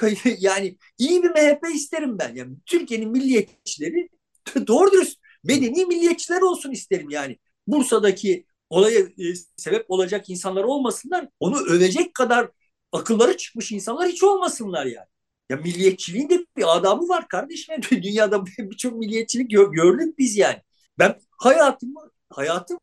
[0.38, 2.34] Yani iyi bir MHP isterim ben.
[2.34, 4.08] Yani Türkiye'nin milliyetçileri
[4.66, 7.38] doğru dürüst bedeni milliyetçiler olsun isterim yani.
[7.66, 11.28] Bursa'daki olaya e, sebep olacak insanlar olmasınlar.
[11.40, 12.50] Onu övecek kadar
[12.92, 15.06] akılları çıkmış insanlar hiç olmasınlar yani.
[15.50, 17.76] Ya milliyetçiliğin de bir adamı var kardeşim.
[17.90, 20.62] Dünyada birçok milliyetçilik gördük biz yani.
[20.98, 22.78] Ben hayatımı, hayatım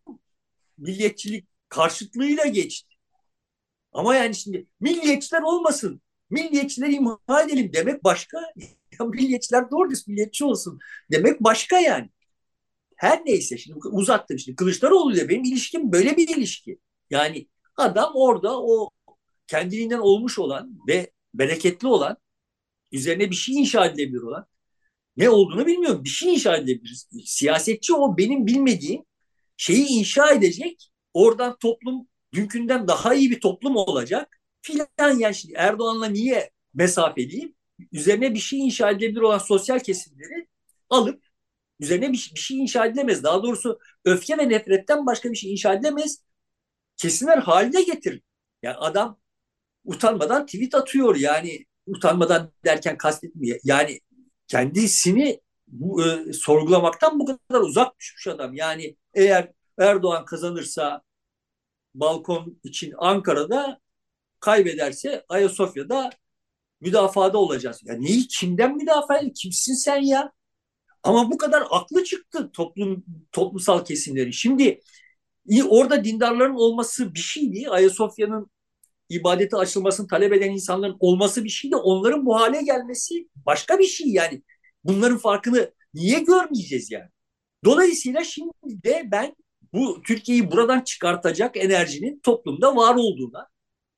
[0.77, 2.95] milliyetçilik karşıtlığıyla geçti.
[3.93, 8.39] Ama yani şimdi milliyetçiler olmasın, milliyetçileri imha edelim demek başka.
[8.99, 10.79] Ya milliyetçiler doğru düz milliyetçi olsun
[11.11, 12.09] demek başka yani.
[12.95, 16.79] Her neyse şimdi uzattım şimdi Kılıçdaroğlu ile benim ilişkim böyle bir ilişki.
[17.09, 18.89] Yani adam orada o
[19.47, 22.17] kendiliğinden olmuş olan ve bereketli olan
[22.91, 24.45] üzerine bir şey inşa edilebilir olan
[25.17, 26.03] ne olduğunu bilmiyorum.
[26.03, 27.09] Bir şey inşa edebiliriz.
[27.25, 29.03] Siyasetçi o benim bilmediğim
[29.57, 30.89] şeyi inşa edecek.
[31.13, 34.38] Oradan toplum dünkünden daha iyi bir toplum olacak.
[34.61, 37.55] Filan yani şimdi Erdoğan'la niye mesafeliyim?
[37.91, 40.47] Üzerine bir şey inşa edilebilir olan sosyal kesimleri
[40.89, 41.23] alıp
[41.79, 43.23] üzerine bir, bir şey inşa edilemez.
[43.23, 46.23] Daha doğrusu öfke ve nefretten başka bir şey inşa edilemez.
[46.97, 48.21] Kesimler haline getir.
[48.61, 49.19] Yani adam
[49.85, 53.59] utanmadan tweet atıyor yani utanmadan derken kastetmiyor.
[53.63, 53.99] Yani
[54.47, 58.53] kendisini bu, e, sorgulamaktan bu kadar uzak düşmüş adam.
[58.53, 61.01] Yani eğer Erdoğan kazanırsa
[61.95, 63.79] balkon için Ankara'da
[64.39, 66.09] kaybederse Ayasofya'da
[66.81, 67.81] müdafada olacağız.
[67.85, 69.19] Ya neyi kimden müdafaa?
[69.35, 70.31] Kimsin sen ya?
[71.03, 74.31] Ama bu kadar aklı çıktı toplum toplumsal kesimlerin.
[74.31, 74.79] Şimdi
[75.67, 77.69] orada dindarların olması bir şeydi.
[77.69, 78.51] Ayasofya'nın
[79.09, 81.75] ibadete açılmasını talep eden insanların olması bir şeydi.
[81.75, 84.43] Onların bu hale gelmesi başka bir şey yani.
[84.83, 87.09] Bunların farkını niye görmeyeceğiz yani?
[87.65, 89.35] Dolayısıyla şimdi de ben
[89.73, 93.47] bu Türkiye'yi buradan çıkartacak enerjinin toplumda var olduğuna,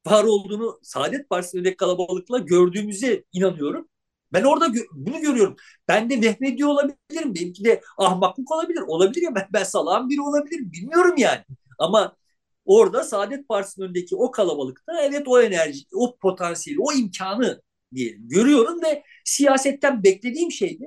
[0.07, 3.89] var olduğunu Saadet Partisi'ndeki kalabalıkla gördüğümüze inanıyorum.
[4.33, 5.55] Ben orada gö- bunu görüyorum.
[5.87, 7.35] Ben de Mehmedi olabilirim.
[7.35, 8.81] Benimki de ahmaklık olabilir.
[8.87, 10.71] Olabilir ya ben, ben salağın biri olabilirim.
[10.71, 11.41] Bilmiyorum yani.
[11.79, 12.15] Ama
[12.65, 17.61] orada Saadet Partisi'nin önündeki o kalabalıkta evet o enerji, o potansiyeli, o imkanı
[17.95, 20.85] diyelim görüyorum ve siyasetten beklediğim şey de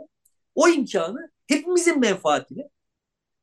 [0.55, 2.68] o imkanı hepimizin menfaatine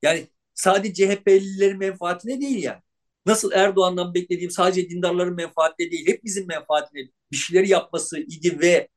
[0.04, 2.82] yani sadece CHP'lilerin menfaatine değil yani.
[3.26, 8.88] Nasıl Erdoğan'dan beklediğim sadece dindarların menfaatine değil, hepimizin menfaatine bir şeyleri yapması idi ve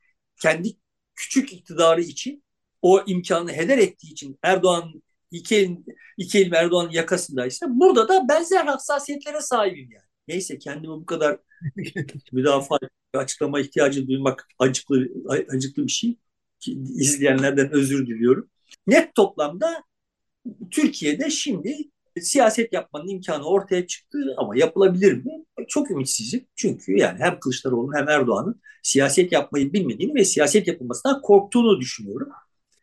[0.42, 0.68] kendi
[1.14, 2.44] küçük iktidarı için
[2.82, 5.86] o imkanı heder ettiği için Erdoğan iki elin,
[6.18, 10.04] iki elim Erdoğan'ın yakasındaysa burada da benzer hassasiyetlere sahibim yani.
[10.28, 11.38] Neyse kendimi bu kadar
[12.32, 12.78] müdafaa
[13.14, 16.16] açıklama ihtiyacı duymak acıklı acıklı bir şey.
[16.66, 18.50] İzleyenlerden özür diliyorum.
[18.86, 19.84] Net toplamda
[20.70, 25.44] Türkiye'de şimdi siyaset yapmanın imkanı ortaya çıktı ama yapılabilir mi?
[25.68, 26.46] Çok ümitsizim.
[26.56, 32.28] Çünkü yani hem Kılıçdaroğlu'nun hem Erdoğan'ın siyaset yapmayı bilmediğini ve siyaset yapılmasından korktuğunu düşünüyorum.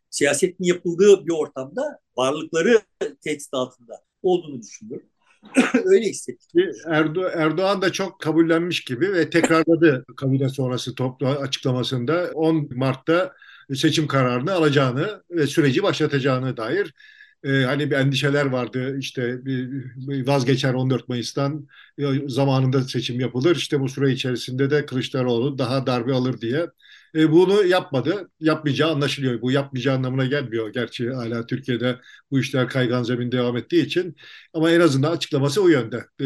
[0.10, 2.82] Siyasetin yapıldığı bir ortamda varlıkları
[3.22, 5.08] tehdit altında olduğunu düşünüyorum.
[5.86, 6.72] Öyle hissettim.
[6.88, 13.34] Erdo Erdoğan da çok kabullenmiş gibi ve tekrarladı kabine sonrası toplu açıklamasında 10 Mart'ta
[13.76, 16.94] seçim kararını alacağını ve süreci başlatacağını dair
[17.44, 23.80] e, hani bir endişeler vardı işte bir, vazgeçer 14 Mayıs'tan e, zamanında seçim yapılır işte
[23.80, 26.68] bu süre içerisinde de Kılıçdaroğlu daha darbe alır diye.
[27.16, 29.42] E, bunu yapmadı yapmayacağı anlaşılıyor.
[29.42, 30.74] Bu yapmayacağı anlamına gelmiyor.
[30.74, 32.00] Gerçi hala Türkiye'de
[32.32, 34.16] bu işler kaygan zemin devam ettiği için.
[34.54, 36.26] Ama en azından açıklaması o yönde e,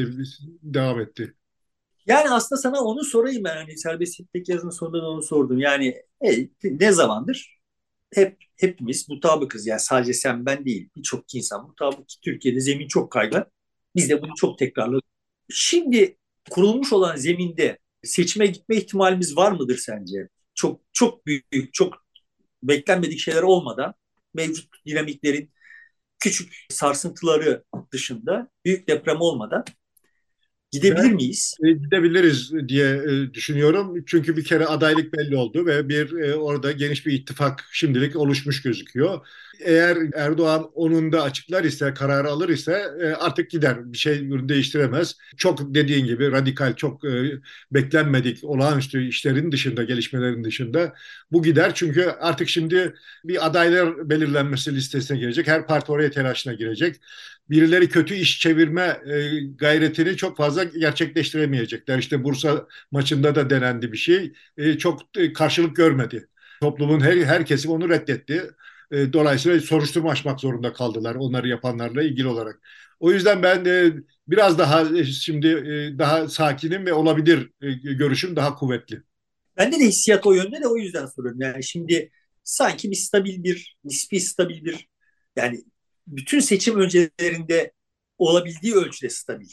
[0.64, 1.34] devam etti.
[2.08, 3.56] Yani aslında sana onu sorayım ben.
[3.56, 5.60] Hani serbestlik yazının sonunda da onu sordum.
[5.60, 7.55] Yani e, ne zamandır
[8.14, 9.68] hep hepimiz mutabıkız.
[9.68, 10.90] Yani sadece sen ben değil.
[10.96, 12.08] Birçok insan mutabık.
[12.22, 13.46] Türkiye'de zemin çok kaygan.
[13.96, 15.04] Biz de bunu çok tekrarladık.
[15.50, 16.18] Şimdi
[16.50, 20.30] kurulmuş olan zeminde seçime gitme ihtimalimiz var mıdır sence?
[20.54, 22.06] Çok çok büyük, çok
[22.64, 23.94] beklenmedik şeyler olmadan
[24.34, 25.52] mevcut dinamiklerin
[26.20, 29.66] küçük sarsıntıları dışında büyük deprem olmadan
[30.82, 31.56] Gidebilir ben, miyiz?
[31.64, 34.04] E, gidebiliriz diye e, düşünüyorum.
[34.06, 38.62] Çünkü bir kere adaylık belli oldu ve bir e, orada geniş bir ittifak şimdilik oluşmuş
[38.62, 39.28] gözüküyor.
[39.60, 42.84] Eğer Erdoğan onun da açıklar ise, kararı alır ise
[43.20, 43.94] artık gider.
[43.94, 45.16] Bir şey değiştiremez.
[45.38, 47.04] Çok dediğin gibi radikal, çok
[47.72, 50.94] beklenmedik olağanüstü işlerin dışında, gelişmelerin dışında
[51.32, 51.72] bu gider.
[51.76, 52.94] Çünkü artık şimdi
[53.26, 55.48] bir adaylar belirlenmesi listesine girecek.
[55.48, 56.96] Her parti oraya telaşına girecek
[57.50, 61.98] birileri kötü iş çevirme e, gayretini çok fazla gerçekleştiremeyecekler.
[61.98, 64.34] İşte Bursa maçında da denendi bir şey.
[64.58, 66.28] E, çok e, karşılık görmedi.
[66.62, 68.52] Toplumun her, her kesim onu reddetti.
[68.92, 72.60] E, dolayısıyla soruşturma açmak zorunda kaldılar onları yapanlarla ilgili olarak.
[73.00, 73.94] O yüzden ben e,
[74.28, 79.02] biraz daha e, şimdi e, daha sakinim ve olabilir e, görüşüm daha kuvvetli.
[79.58, 81.42] Bende de hissiyat o yönde de o yüzden soruyorum.
[81.42, 82.12] Yani şimdi
[82.44, 84.88] sanki bir stabil bir, nispi stabil bir
[85.36, 85.64] yani
[86.08, 87.72] bütün seçim öncelerinde
[88.18, 89.50] olabildiği ölçüde stabil.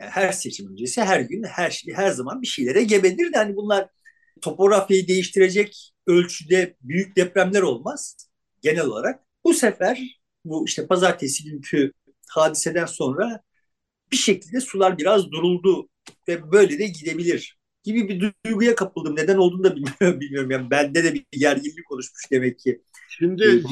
[0.00, 3.56] Yani her seçim öncesi her gün her şey her zaman bir şeylere gebedir de hani
[3.56, 3.88] bunlar
[4.42, 8.16] topografyayı değiştirecek ölçüde büyük depremler olmaz
[8.62, 9.20] genel olarak.
[9.44, 11.92] Bu sefer bu işte pazartesi günkü
[12.28, 13.40] hadiseden sonra
[14.12, 15.88] bir şekilde sular biraz duruldu
[16.28, 19.16] ve böyle de gidebilir gibi bir duyguya kapıldım.
[19.16, 20.20] Neden olduğunu da bilmiyorum.
[20.20, 20.50] bilmiyorum.
[20.50, 22.82] Yani bende de bir gerginlik oluşmuş demek ki.
[23.08, 23.62] Şimdi e,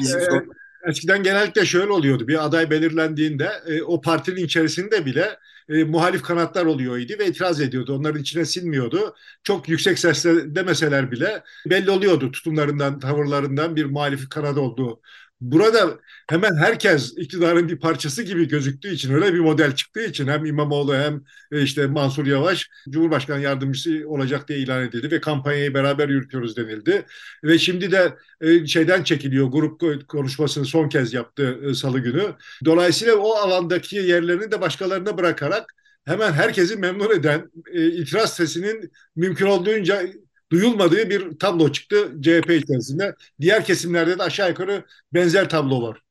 [0.87, 2.27] Eskiden genellikle şöyle oluyordu.
[2.27, 5.37] Bir aday belirlendiğinde e, o partinin içerisinde bile
[5.69, 7.95] e, muhalif kanatlar oluyordu ve itiraz ediyordu.
[7.95, 9.15] Onların içine sinmiyordu.
[9.43, 15.01] Çok yüksek sesle demeseler bile belli oluyordu tutumlarından, tavırlarından bir muhalif kanat olduğu.
[15.41, 15.99] Burada
[16.29, 20.95] hemen herkes iktidarın bir parçası gibi gözüktüğü için öyle bir model çıktığı için hem İmamoğlu
[20.95, 26.57] hem e, işte Mansur Yavaş Cumhurbaşkanı yardımcısı olacak diye ilan edildi ve kampanyayı beraber yürütüyoruz
[26.57, 27.05] denildi.
[27.43, 32.23] Ve şimdi de e, şeyden çekiliyor grup konuşmasını son kez yaptı e, salı günü.
[32.65, 35.73] Dolayısıyla o alandaki yerlerini de başkalarına bırakarak
[36.05, 40.03] hemen herkesi memnun eden itiraz sesinin mümkün olduğunca
[40.51, 43.15] duyulmadığı bir tablo çıktı CHP içerisinde.
[43.41, 46.01] Diğer kesimlerde de aşağı yukarı benzer tablo var.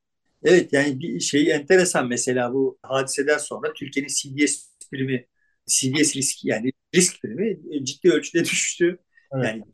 [0.44, 5.26] Evet yani bir şey enteresan mesela bu hadiseden sonra Türkiye'nin CDS primi,
[5.66, 8.98] CDS riski yani risk primi ciddi ölçüde düştü.
[9.32, 9.44] Evet.
[9.46, 9.64] Yani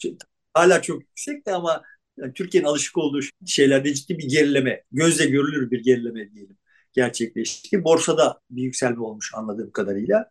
[0.54, 1.82] hala çok yüksekti ama
[2.18, 6.56] yani Türkiye'nin alışık olduğu şeylerde ciddi bir gerileme, gözle görülür bir gerileme diyelim
[6.92, 7.84] gerçekleşti.
[7.84, 10.30] Borsada bir yükselme olmuş anladığım kadarıyla.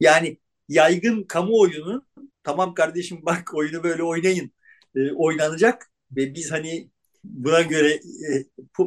[0.00, 0.38] Yani
[0.68, 2.06] yaygın kamuoyunun
[2.48, 4.52] tamam kardeşim bak oyunu böyle oynayın
[4.96, 6.90] e, oynanacak ve biz hani
[7.24, 8.44] buna göre e,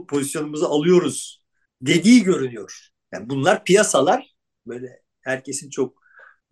[0.08, 1.44] pozisyonumuzu alıyoruz
[1.82, 2.88] dediği görünüyor.
[3.14, 4.36] Yani bunlar piyasalar
[4.68, 6.02] böyle herkesin çok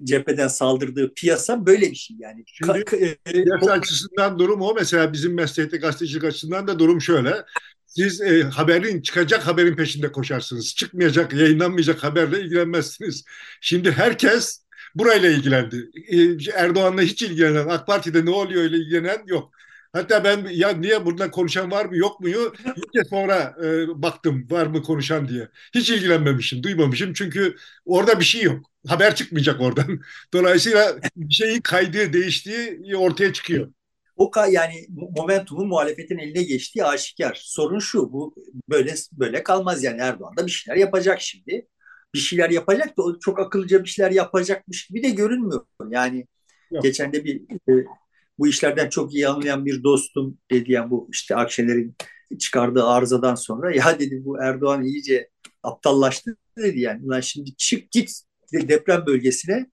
[0.04, 2.44] cepheden saldırdığı piyasa böyle bir şey yani.
[2.48, 2.86] Şimdi
[3.26, 4.74] piyasa açısından durum o.
[4.74, 7.36] Mesela bizim meslekte gazetecilik açısından da durum şöyle.
[7.86, 10.76] Siz e, haberin çıkacak haberin peşinde koşarsınız.
[10.76, 13.24] Çıkmayacak, yayınlanmayacak haberle ilgilenmezsiniz.
[13.62, 15.90] Şimdi herkes burayla ilgilendi.
[16.08, 19.52] E, Erdoğan'la hiç ilgilenen, AK Parti'de ne oluyor ile ilgilenen yok.
[19.94, 24.66] Hatta ben ya niye burada konuşan var mı yok muyu ilk sonra e, baktım var
[24.66, 25.50] mı konuşan diye.
[25.76, 28.72] Hiç ilgilenmemişim, duymamışım çünkü orada bir şey yok.
[28.88, 30.00] Haber çıkmayacak oradan.
[30.34, 33.74] Dolayısıyla bir şeyin kaydığı, değiştiği ortaya çıkıyor.
[34.16, 37.40] O yani momentumun muhalefetin eline geçtiği aşikar.
[37.44, 38.36] Sorun şu, bu
[38.70, 41.68] böyle böyle kalmaz yani Erdoğan da bir şeyler yapacak şimdi.
[42.14, 45.66] Bir şeyler yapacak da çok akıllıca bir şeyler yapacakmış gibi de görünmüyor.
[45.90, 46.28] Yani
[46.72, 46.84] Yok.
[46.84, 47.86] geçen de bir e,
[48.40, 51.96] bu işlerden çok iyi anlayan bir dostum dedi yani bu işte Akşener'in
[52.40, 55.30] çıkardığı arızadan sonra ya dedi bu Erdoğan iyice
[55.64, 57.06] aptallaştı dedi yani.
[57.06, 58.22] Ulan şimdi çık git
[58.54, 59.70] deprem bölgesine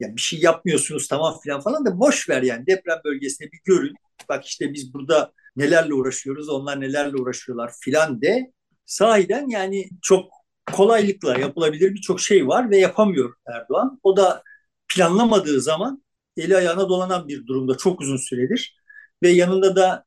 [0.00, 3.94] yani bir şey yapmıyorsunuz tamam filan falan da boş ver yani deprem bölgesine bir görün.
[4.28, 8.52] Bak işte biz burada nelerle uğraşıyoruz onlar nelerle uğraşıyorlar filan de
[8.86, 10.30] sahiden yani çok
[10.72, 14.00] kolaylıkla yapılabilir birçok şey var ve yapamıyor Erdoğan.
[14.02, 14.42] O da
[14.88, 16.04] planlamadığı zaman
[16.36, 18.76] eli ayağına dolanan bir durumda çok uzun süredir.
[19.22, 20.04] Ve yanında da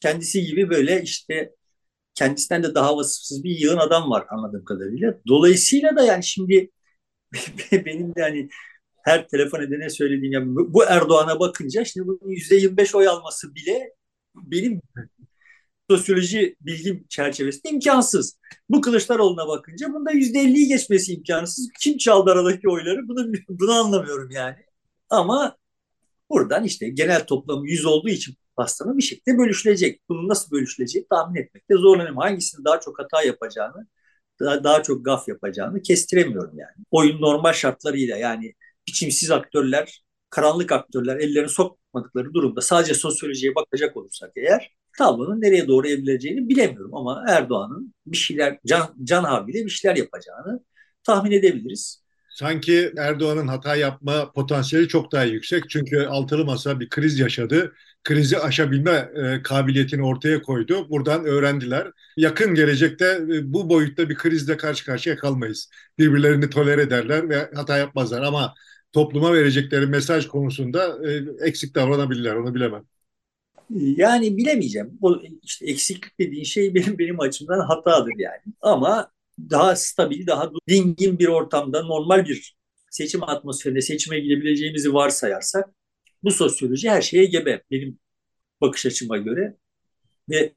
[0.00, 1.54] kendisi gibi böyle işte
[2.14, 5.20] kendisinden de daha vasıfsız bir yığın adam var anladığım kadarıyla.
[5.28, 6.70] Dolayısıyla da yani şimdi
[7.72, 8.48] benim de hani
[9.04, 13.92] her telefon edene söylediğim yani bu Erdoğan'a bakınca şimdi bunun %25 oy alması bile
[14.34, 14.80] benim
[15.90, 18.38] sosyoloji bilgim çerçevesinde imkansız.
[18.68, 21.68] Bu Kılıçdaroğlu'na bakınca bunda %50'yi geçmesi imkansız.
[21.80, 24.56] Kim çaldı aradaki oyları bunu, bunu anlamıyorum yani.
[25.10, 25.56] Ama
[26.30, 30.00] buradan işte genel toplamı 100 olduğu için pastanın bir şekilde bölüşülecek.
[30.08, 32.18] Bunun nasıl bölüşüleceği tahmin etmekte zorlanıyorum.
[32.18, 33.86] Hangisinin daha çok hata yapacağını,
[34.40, 36.86] daha, daha çok gaf yapacağını kestiremiyorum yani.
[36.90, 38.54] Oyun normal şartlarıyla yani
[38.88, 45.88] biçimsiz aktörler, karanlık aktörler ellerini sokmadıkları durumda sadece sosyolojiye bakacak olursak eğer tablonun nereye doğru
[45.88, 50.60] evrileceğini bilemiyorum ama Erdoğan'ın bir şeyler can, can havliyle bir şeyler yapacağını
[51.04, 52.04] tahmin edebiliriz.
[52.34, 55.70] Sanki Erdoğan'ın hata yapma potansiyeli çok daha yüksek.
[55.70, 57.72] Çünkü altılı masa bir kriz yaşadı.
[58.04, 60.90] Krizi aşabilme e, kabiliyetini ortaya koydu.
[60.90, 61.90] Buradan öğrendiler.
[62.16, 65.70] Yakın gelecekte e, bu boyutta bir krizle karşı karşıya kalmayız.
[65.98, 68.22] Birbirlerini toler ederler ve hata yapmazlar.
[68.22, 68.54] Ama
[68.92, 72.34] topluma verecekleri mesaj konusunda e, eksik davranabilirler.
[72.34, 72.84] Onu bilemem.
[73.70, 74.98] Yani bilemeyeceğim.
[75.02, 78.40] O işte eksiklik dediğin şey benim benim açımdan hatadır yani.
[78.60, 79.10] Ama
[79.50, 82.56] daha stabil, daha dingin bir ortamda normal bir
[82.90, 85.68] seçim atmosferinde seçime gidebileceğimizi varsayarsak
[86.22, 87.98] bu sosyoloji her şeye gebe benim
[88.60, 89.56] bakış açıma göre
[90.30, 90.54] ve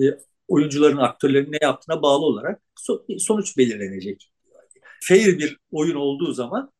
[0.00, 0.04] e,
[0.48, 4.30] oyuncuların, aktörlerin ne yaptığına bağlı olarak so, sonuç belirlenecek.
[5.02, 6.72] Fair bir oyun olduğu zaman,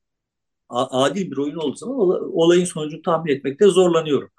[0.68, 1.98] adil bir oyun olduğu zaman
[2.34, 4.30] olayın sonucunu tahmin etmekte zorlanıyorum.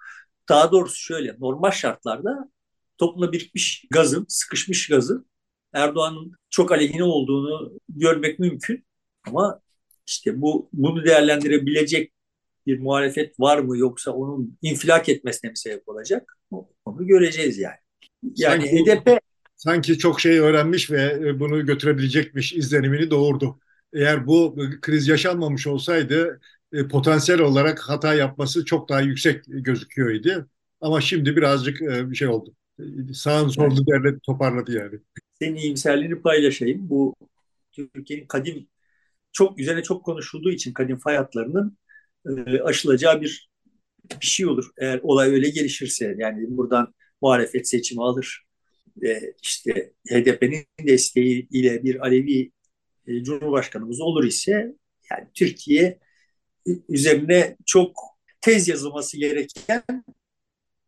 [0.49, 2.49] Daha doğrusu şöyle, normal şartlarda
[2.97, 5.27] toplumda birikmiş gazın, sıkışmış gazın
[5.73, 8.85] Erdoğan'ın çok aleyhine olduğunu görmek mümkün.
[9.27, 9.61] Ama
[10.07, 12.11] işte bu bunu değerlendirebilecek
[12.67, 16.37] bir muhalefet var mı yoksa onun infilak etmesine mi sebep olacak?
[16.85, 17.75] Onu göreceğiz yani.
[18.35, 19.19] Yani sanki, HDP
[19.55, 23.59] sanki çok şey öğrenmiş ve bunu götürebilecekmiş izlenimini doğurdu.
[23.93, 26.39] Eğer bu kriz yaşanmamış olsaydı
[26.75, 30.49] e, potansiyel olarak hata yapması çok daha yüksek gözüküyordu.
[30.81, 32.55] Ama şimdi birazcık e, bir şey oldu.
[33.13, 34.99] Sağın solunu devlet toparladı yani
[35.39, 36.89] senin iyimserliğini paylaşayım.
[36.89, 37.15] Bu
[37.71, 38.67] Türkiye'nin kadim
[39.31, 41.77] çok üzerine çok konuşulduğu için kadim fay hatlarının
[42.27, 43.49] e, aşılacağı bir
[44.21, 44.69] bir şey olur.
[44.77, 48.45] Eğer olay öyle gelişirse yani buradan muhalefet seçimi alır
[49.01, 52.51] ve işte HDP'nin desteğiyle bir Alevi
[53.07, 54.75] e, Cumhurbaşkanımız olur ise
[55.11, 55.99] yani Türkiye
[56.89, 57.91] üzerine çok
[58.41, 59.83] tez yazılması gereken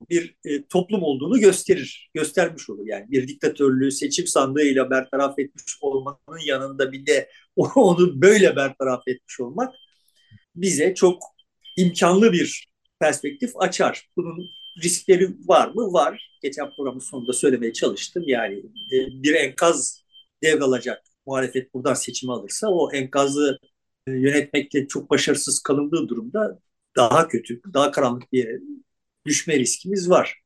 [0.10, 2.88] bir e, toplum olduğunu gösterir, göstermiş olur.
[2.88, 9.40] Yani bir diktatörlüğü seçim sandığıyla bertaraf etmiş olmanın yanında bir de onu böyle bertaraf etmiş
[9.40, 9.74] olmak
[10.56, 11.24] bize çok
[11.78, 12.68] imkanlı bir
[13.00, 14.10] perspektif açar.
[14.18, 14.50] Bunun
[14.84, 15.94] riskleri var mı?
[15.94, 16.38] Var.
[16.42, 18.24] Geçen programın sonunda söylemeye çalıştım.
[18.28, 18.58] Yani
[18.92, 20.04] e, bir enkaz
[20.44, 23.60] devralacak muhalefet buradan seçimi alırsa o enkazı
[24.12, 26.60] yönetmekte çok başarısız kalındığı durumda
[26.96, 28.60] daha kötü, daha karanlık bir yere
[29.26, 30.42] düşme riskimiz var.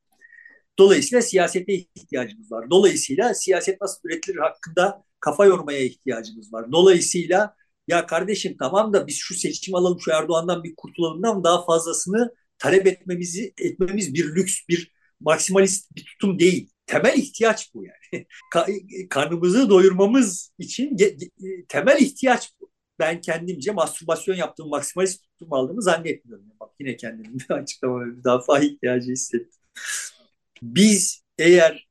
[0.78, 2.70] Dolayısıyla siyasete ihtiyacımız var.
[2.70, 6.72] Dolayısıyla siyaset nasıl üretilir hakkında kafa yormaya ihtiyacımız var.
[6.72, 7.54] Dolayısıyla
[7.88, 12.86] ya kardeşim tamam da biz şu seçim alalım, şu Erdoğan'dan bir kurtulalımdan daha fazlasını talep
[12.86, 16.70] etmemizi etmemiz bir lüks, bir maksimalist bir tutum değil.
[16.86, 18.26] Temel ihtiyaç bu yani.
[19.10, 20.96] Karnımızı doyurmamız için
[21.68, 22.61] temel ihtiyaç bu.
[22.98, 26.46] Ben kendimce mastürbasyon yaptığım maksimalist tutum aldığımı zannetmiyorum.
[26.60, 29.60] Bak yine kendimi açıklamaya fazla ihtiyacı hissettim.
[30.62, 31.88] Biz eğer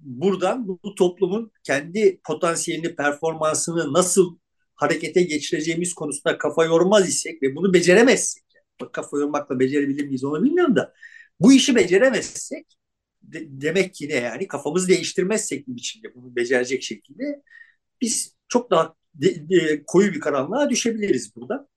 [0.00, 4.38] buradan bu toplumun kendi potansiyelini, performansını nasıl
[4.74, 8.44] harekete geçireceğimiz konusunda kafa yormaz isek ve bunu beceremezsek,
[8.80, 10.94] bak kafa yormakla becerebilir miyiz onu bilmiyorum da
[11.40, 12.66] bu işi beceremezsek
[13.22, 17.42] de, demek ki ne yani kafamızı değiştirmezsek bir biçimde bunu becerecek şekilde
[18.00, 21.68] biz çok daha de, de, koyu bir karanlığa düşebiliriz burada.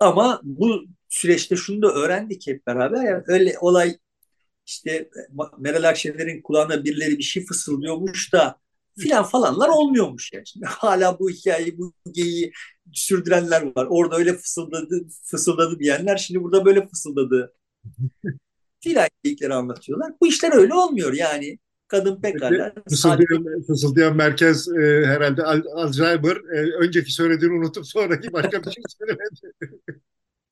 [0.00, 3.04] Ama bu süreçte şunu da öğrendik hep beraber.
[3.04, 3.98] Yani öyle olay
[4.66, 5.10] işte
[5.58, 8.58] Meral Akşener'in kulağına birileri bir şey fısıldıyormuş da
[8.98, 10.46] filan falanlar olmuyormuş yani.
[10.46, 12.52] Şimdi hala bu hikayeyi, bu geyiği
[12.92, 13.86] sürdürenler var.
[13.90, 17.54] Orada öyle fısıldadı, fısıldadı diyenler şimdi burada böyle fısıldadı.
[18.80, 20.12] filan geyikleri anlatıyorlar.
[20.20, 21.58] Bu işler öyle olmuyor yani.
[21.94, 22.72] Kadın pekala.
[22.88, 25.42] Fısıldayan, fısıldayan merkez e, herhalde
[25.74, 26.36] Alzheimer.
[26.36, 29.52] E, önceki söylediğini unutup sonraki başka bir şey söylemedi.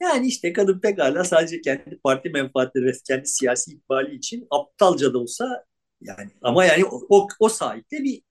[0.03, 5.18] Yani işte kadın pekala sadece kendi parti menfaatleri ve kendi siyasi ikbali için aptalca da
[5.18, 5.64] olsa
[6.01, 8.22] yani ama yani o, o sahipte bir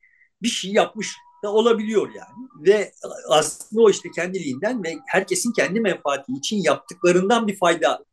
[0.41, 1.07] bir şey yapmış
[1.43, 2.67] da olabiliyor yani.
[2.67, 2.91] Ve
[3.29, 8.05] aslında o işte kendiliğinden ve herkesin kendi menfaati için yaptıklarından bir fayda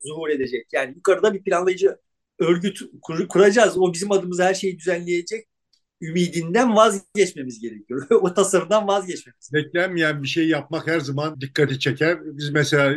[0.00, 0.66] zuhur edecek.
[0.72, 1.98] Yani yukarıda bir planlayıcı
[2.38, 3.78] örgüt kur, kuracağız.
[3.78, 5.46] O bizim adımıza her şeyi düzenleyecek
[6.02, 8.06] ümidinden vazgeçmemiz gerekiyor.
[8.10, 9.50] o tasarımdan vazgeçmemiz.
[9.52, 12.18] Beklenmeyen bir şey yapmak her zaman dikkati çeker.
[12.24, 12.96] Biz mesela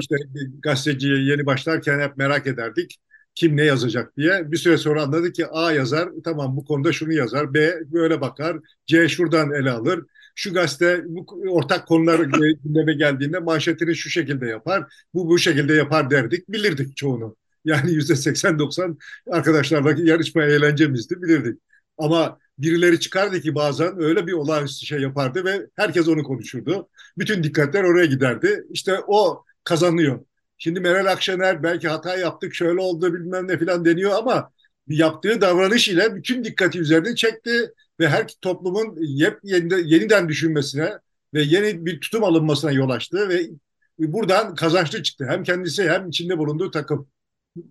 [0.00, 0.16] işte
[0.62, 2.98] gazeteciye yeni başlarken hep merak ederdik.
[3.34, 4.52] Kim ne yazacak diye.
[4.52, 7.54] Bir süre sonra anladık ki A yazar, tamam bu konuda şunu yazar.
[7.54, 8.56] B böyle bakar.
[8.86, 10.04] C şuradan ele alır.
[10.34, 12.20] Şu gazete bu ortak konular
[12.64, 14.92] gündeme geldiğinde manşetini şu şekilde yapar.
[15.14, 16.48] Bu bu şekilde yapar derdik.
[16.48, 17.36] Bilirdik çoğunu.
[17.64, 18.98] Yani yüzde 80-90
[19.30, 21.60] arkadaşlarla yarışma eğlencemizdi bilirdik.
[21.98, 26.88] Ama birileri çıkardı ki bazen öyle bir olağanüstü şey yapardı ve herkes onu konuşurdu.
[27.18, 28.64] Bütün dikkatler oraya giderdi.
[28.70, 30.20] İşte o kazanıyor.
[30.58, 34.52] Şimdi Meral Akşener belki hata yaptık şöyle oldu bilmem ne falan deniyor ama
[34.88, 39.38] yaptığı davranış ile bütün dikkati üzerine çekti ve her toplumun yep,
[39.84, 40.92] yeniden düşünmesine
[41.34, 43.50] ve yeni bir tutum alınmasına yol açtı ve
[43.98, 45.26] buradan kazançlı çıktı.
[45.28, 47.08] Hem kendisi hem içinde bulunduğu takım.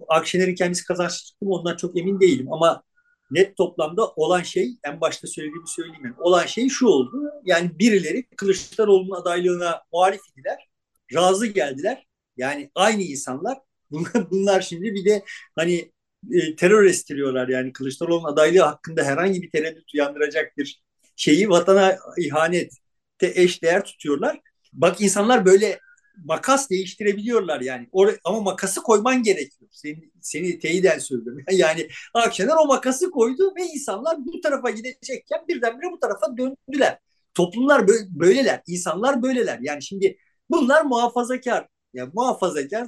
[0.08, 2.84] Akşener'in kendisi kazançlı mı ondan çok emin değilim ama
[3.32, 6.06] net toplamda olan şey en başta söylediğimi söyleyeyim.
[6.06, 7.32] Yani, olan şey şu oldu.
[7.46, 10.70] Yani birileri Kılıçdaroğlu'nun adaylığına muhalif idiler.
[11.14, 12.08] Razı geldiler.
[12.38, 13.58] Yani aynı insanlar.
[13.92, 15.24] Bunlar, bunlar şimdi bir de
[15.56, 15.92] hani
[16.32, 17.48] e, terör estiriyorlar.
[17.48, 20.84] Yani Kılıçdaroğlu'nun adaylığı hakkında herhangi bir tereddüt uyandıracak bir
[21.16, 22.74] şeyi vatana ihanet
[23.22, 24.40] de eş değer tutuyorlar.
[24.74, 25.80] Bak insanlar böyle
[26.26, 27.90] makas değiştirebiliyorlar yani.
[27.92, 29.72] Or ama makası koyman gerekiyor.
[29.74, 31.44] Seni, seni teyiden söylüyorum.
[31.52, 37.00] Yani Akşener o makası koydu ve insanlar bu tarafa gidecekken birdenbire bu tarafa döndüler.
[37.34, 39.60] Toplumlar bö böyleler, insanlar böyleler.
[39.62, 40.18] Yani şimdi
[40.50, 41.68] bunlar muhafazakar.
[41.94, 42.88] Yani muhafazakar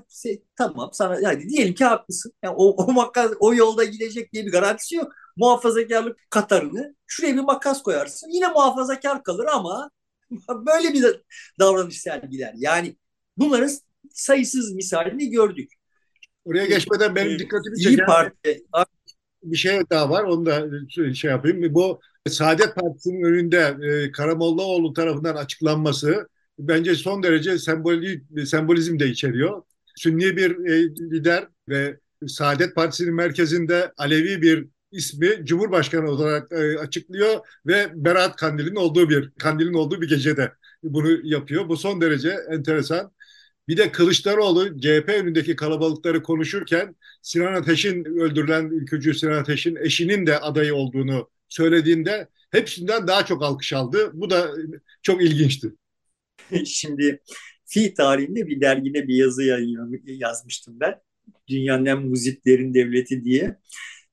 [0.55, 2.33] tamam sana yani diyelim ki haklısın.
[2.43, 5.11] Yani o, o makas o yolda gidecek diye bir garantisi yok.
[5.37, 8.29] Muhafazakarlık Katarını şuraya bir makas koyarsın.
[8.29, 9.91] Yine muhafazakar kalır ama
[10.49, 11.21] böyle bir
[11.59, 12.53] davranış sergiler.
[12.57, 12.95] Yani
[13.37, 13.69] Bunların
[14.13, 15.71] sayısız misalini gördük.
[16.45, 18.63] Oraya geçmeden benim dikkatimi çeken İyi Parti
[19.43, 20.23] bir şey daha var.
[20.23, 20.67] Onu da
[21.13, 21.73] şey yapayım.
[21.73, 26.27] Bu Saadet Partisi'nin önünde e, Karamollaoğlu tarafından açıklanması
[26.59, 29.61] bence son derece semboli, sembolizm de içeriyor.
[29.95, 37.39] Sünni bir e, lider ve Saadet Partisi'nin merkezinde Alevi bir ismi Cumhurbaşkanı olarak e, açıklıyor
[37.67, 40.51] ve Berat Kandil'in olduğu bir Kandil'in olduğu bir gecede
[40.83, 41.69] bunu yapıyor.
[41.69, 43.11] Bu son derece enteresan.
[43.67, 50.39] Bir de Kılıçdaroğlu CHP önündeki kalabalıkları konuşurken Sinan Ateş'in öldürülen ülkücü Sinan Ateş'in eşinin de
[50.39, 54.11] adayı olduğunu söylediğinde hepsinden daha çok alkış aldı.
[54.13, 54.51] Bu da
[55.01, 55.71] çok ilginçti.
[56.65, 57.21] Şimdi
[57.65, 59.43] fi tarihinde bir dergide bir yazı
[60.05, 61.01] yazmıştım ben.
[61.47, 63.57] Dünyanın en muziplerin devleti diye.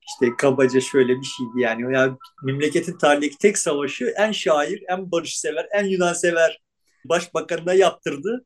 [0.08, 1.94] İşte kabaca şöyle bir şeydi yani.
[1.94, 6.60] yani memleketin tarihindeki tek savaşı en şair, en barışsever, en Yunan sever
[7.04, 8.44] başbakanına yaptırdı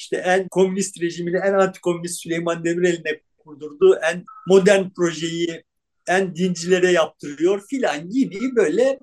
[0.00, 3.98] işte en komünist rejimini en antikomünist Süleyman Demirel'ine kurdurdu.
[4.12, 5.64] En modern projeyi
[6.08, 8.98] en dincilere yaptırıyor filan gibi böyle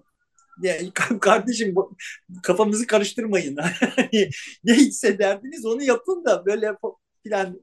[0.62, 0.92] yani
[1.22, 1.76] kardeşim
[2.44, 3.58] kafamızı karıştırmayın.
[4.64, 6.72] Ne hissederdiniz onu yapın da böyle
[7.24, 7.62] filan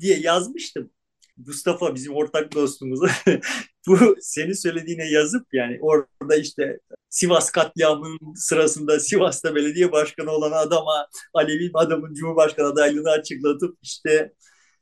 [0.00, 0.90] diye yazmıştım.
[1.36, 3.00] Mustafa bizim ortak dostumuz.
[3.86, 6.78] Bu senin söylediğine yazıp yani orada işte
[7.08, 14.32] Sivas katliamının sırasında Sivas'ta belediye başkanı olan adama Alevi adamın Cumhurbaşkanı adaylığını açıklatıp işte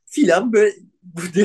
[0.05, 1.21] filan böyle bu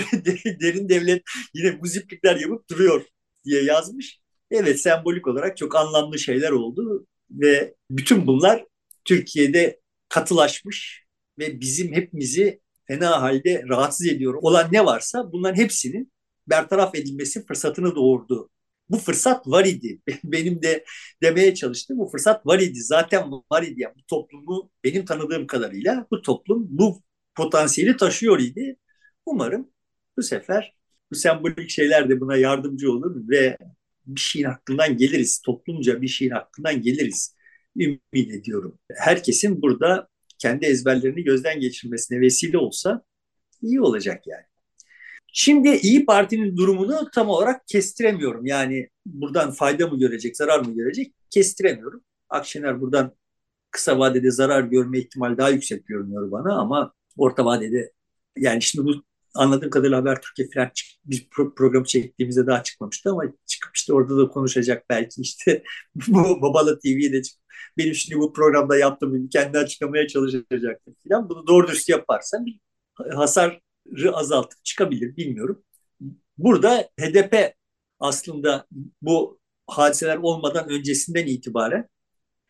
[0.60, 1.22] derin, devlet
[1.54, 3.04] yine muziplikler yapıp duruyor
[3.44, 4.20] diye yazmış.
[4.50, 8.64] Evet sembolik olarak çok anlamlı şeyler oldu ve bütün bunlar
[9.04, 11.04] Türkiye'de katılaşmış
[11.38, 12.59] ve bizim hepimizi
[12.90, 16.12] fena halde rahatsız ediyor olan ne varsa bunların hepsinin
[16.46, 18.50] bertaraf edilmesi fırsatını doğurdu.
[18.90, 20.00] Bu fırsat var idi.
[20.24, 20.84] Benim de
[21.22, 22.82] demeye çalıştığım bu fırsat var idi.
[22.82, 23.80] Zaten var idi.
[23.80, 27.02] Yani bu toplumu benim tanıdığım kadarıyla bu toplum bu
[27.34, 28.76] potansiyeli taşıyor idi.
[29.26, 29.70] Umarım
[30.16, 30.74] bu sefer
[31.10, 33.58] bu sembolik şeyler de buna yardımcı olur ve
[34.06, 35.42] bir şeyin hakkından geliriz.
[35.46, 37.36] Toplumca bir şeyin hakkından geliriz.
[37.76, 38.78] Ümit ediyorum.
[38.96, 40.09] Herkesin burada
[40.40, 43.02] kendi ezberlerini gözden geçirmesine vesile olsa
[43.62, 44.44] iyi olacak yani.
[45.32, 48.46] Şimdi İyi Parti'nin durumunu tam olarak kestiremiyorum.
[48.46, 52.04] Yani buradan fayda mı görecek, zarar mı görecek kestiremiyorum.
[52.28, 53.14] Akşener buradan
[53.70, 57.92] kısa vadede zarar görme ihtimali daha yüksek görünüyor bana ama orta vadede
[58.36, 60.70] yani şimdi bu anladığım kadarıyla Habertürk'e falan
[61.04, 65.62] bir pro programı çektiğimizde daha çıkmamıştı ama çıkıp işte orada da konuşacak belki işte
[66.08, 67.39] bu Babala TV'ye de çıkıp
[67.80, 71.28] benim şimdi bu programda yaptığım kendi açıklamaya çalışacaktır falan.
[71.28, 72.60] Bunu doğru dürüst yaparsan bir
[73.14, 73.60] hasarı
[74.12, 75.62] azaltıp çıkabilir bilmiyorum.
[76.38, 77.54] Burada HDP
[78.00, 78.66] aslında
[79.02, 81.88] bu hadiseler olmadan öncesinden itibaren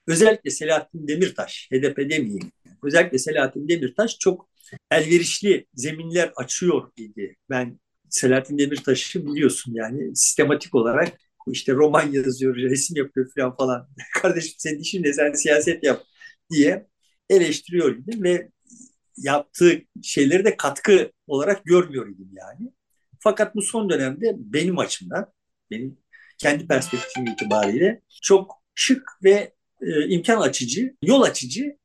[0.07, 2.53] özellikle Selahattin Demirtaş, HDP demeyeyim,
[2.83, 4.49] özellikle Selahattin Demirtaş çok
[4.91, 7.37] elverişli zeminler açıyor idi.
[7.51, 13.88] Ben Selahattin Demirtaş'ı biliyorsun yani sistematik olarak işte roman yazıyor, resim yapıyor falan falan.
[14.22, 16.03] Kardeşim senin işin ne sen siyaset yap
[16.51, 16.86] diye
[17.30, 18.49] eleştiriyor idim ve
[19.16, 22.72] yaptığı şeyleri de katkı olarak görmüyor idim yani.
[23.20, 25.32] Fakat bu son dönemde benim açımdan,
[25.70, 25.99] benim
[26.38, 31.76] kendi perspektifim itibariyle çok şık ve e, imkan açıcı, yol açıcı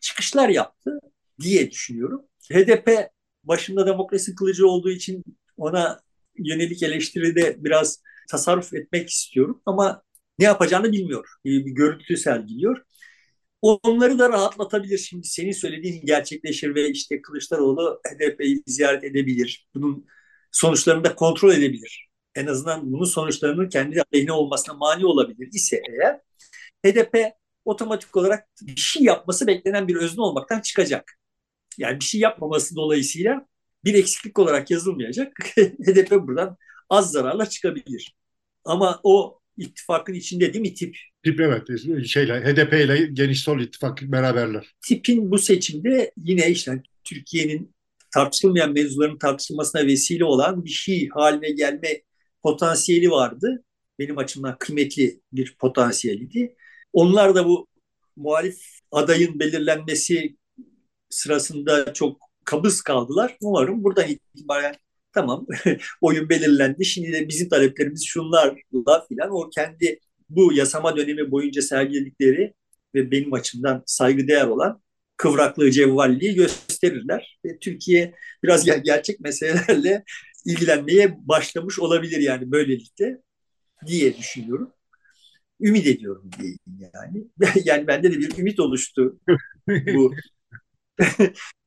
[0.00, 0.98] çıkışlar yaptı
[1.40, 2.22] diye düşünüyorum.
[2.52, 3.10] HDP
[3.44, 5.24] başında demokrasi kılıcı olduğu için
[5.56, 6.00] ona
[6.38, 10.02] yönelik eleştiride biraz tasarruf etmek istiyorum ama
[10.38, 11.28] ne yapacağını bilmiyor.
[11.44, 12.82] Bir, bir görüntü sergiliyor.
[13.62, 14.98] Onları da rahatlatabilir.
[14.98, 19.68] Şimdi senin söylediğin gerçekleşir ve işte Kılıçdaroğlu HDP'yi ziyaret edebilir.
[19.74, 20.06] Bunun
[20.52, 22.08] sonuçlarını da kontrol edebilir.
[22.34, 26.20] En azından bunun sonuçlarının kendi aleyhine olmasına mani olabilir ise eğer
[26.86, 27.32] HDP
[27.64, 31.18] otomatik olarak bir şey yapması beklenen bir özne olmaktan çıkacak.
[31.78, 33.46] Yani bir şey yapmaması dolayısıyla
[33.84, 35.32] bir eksiklik olarak yazılmayacak.
[35.56, 36.56] HDP buradan
[36.92, 38.16] az zararla çıkabilir.
[38.64, 40.96] Ama o ittifakın içinde değil mi tip?
[41.24, 41.68] Tip evet.
[42.06, 44.74] Şeyle, HDP ile Geniş Sol ittifak beraberler.
[44.86, 47.74] Tipin bu seçimde yine işte Türkiye'nin
[48.14, 52.02] tartışılmayan mevzuların tartışılmasına vesile olan bir şey haline gelme
[52.42, 53.64] potansiyeli vardı.
[53.98, 56.56] Benim açımdan kıymetli bir potansiyeliydi.
[56.92, 57.68] Onlar da bu
[58.16, 58.58] muhalif
[58.90, 60.36] adayın belirlenmesi
[61.10, 63.36] sırasında çok kabız kaldılar.
[63.40, 64.74] Umarım buradan itibaren
[65.12, 65.46] tamam
[66.00, 66.84] oyun belirlendi.
[66.84, 72.54] Şimdi de bizim taleplerimiz şunlarla filan o kendi bu yasama dönemi boyunca sergiledikleri
[72.94, 74.82] ve benim açımdan saygıdeğer olan
[75.16, 77.38] kıvraklığı, cevvalliği gösterirler.
[77.44, 80.04] Ve Türkiye biraz gerçek meselelerle
[80.46, 83.18] ilgilenmeye başlamış olabilir yani böylelikle
[83.86, 84.72] diye düşünüyorum.
[85.60, 86.58] Ümit ediyorum diyeyim
[86.94, 87.24] yani.
[87.64, 89.20] yani bende de bir ümit oluştu
[89.68, 90.14] bu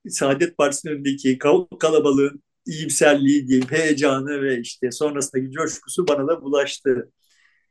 [0.09, 1.37] Saadet Partisi'nin önündeki
[1.79, 7.11] kalabalığın iyimserliği diyeyim, heyecanı ve işte sonrasındaki coşkusu bana da bulaştı.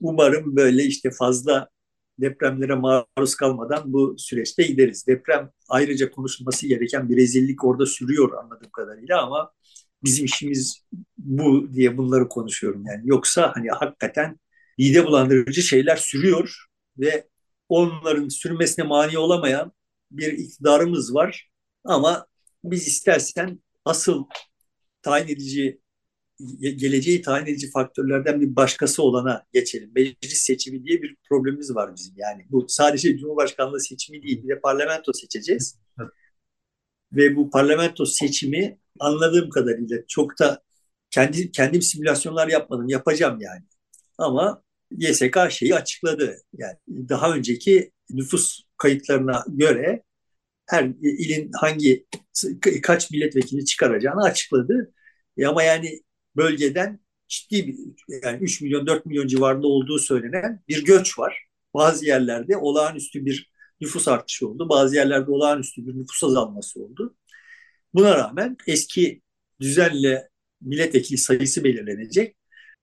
[0.01, 1.68] Umarım böyle işte fazla
[2.20, 5.07] depremlere maruz kalmadan bu süreçte gideriz.
[5.07, 9.53] Deprem ayrıca konuşulması gereken bir rezillik orada sürüyor anladığım kadarıyla ama
[10.05, 10.84] bizim işimiz
[11.18, 13.03] bu diye bunları konuşuyorum yani.
[13.05, 14.38] Yoksa hani hakikaten
[14.78, 16.64] mide bulandırıcı şeyler sürüyor
[16.99, 17.28] ve
[17.68, 19.72] onların sürmesine mani olamayan
[20.11, 21.51] bir iktidarımız var.
[21.84, 22.26] Ama
[22.64, 24.24] biz istersen asıl
[25.05, 25.80] tayin edici
[26.61, 29.90] geleceği tayin edici faktörlerden bir başkası olana geçelim.
[29.94, 32.14] Meclis seçimi diye bir problemimiz var bizim.
[32.16, 35.78] Yani bu sadece Cumhurbaşkanlığı seçimi değil, bir de parlamento seçeceğiz.
[37.12, 40.62] Ve bu parlamento seçimi anladığım kadarıyla çok da
[41.11, 43.62] kendi kendim simülasyonlar yapmadım, yapacağım yani.
[44.18, 46.36] Ama YSK şeyi açıkladı.
[46.52, 50.02] Yani daha önceki nüfus kayıtlarına göre
[50.66, 52.06] her ilin hangi
[52.82, 54.92] kaç milletvekili çıkaracağını açıkladı.
[55.36, 56.00] E ama yani
[56.36, 57.76] bölgeden ciddi bir
[58.24, 61.46] yani 3 milyon 4 milyon civarında olduğu söylenen bir göç var.
[61.74, 63.50] Bazı yerlerde olağanüstü bir
[63.80, 64.68] nüfus artışı oldu.
[64.68, 67.16] Bazı yerlerde olağanüstü bir nüfus azalması oldu.
[67.94, 69.22] Buna rağmen eski
[69.60, 70.28] düzenle
[70.60, 72.36] milletvekili sayısı belirlenecek.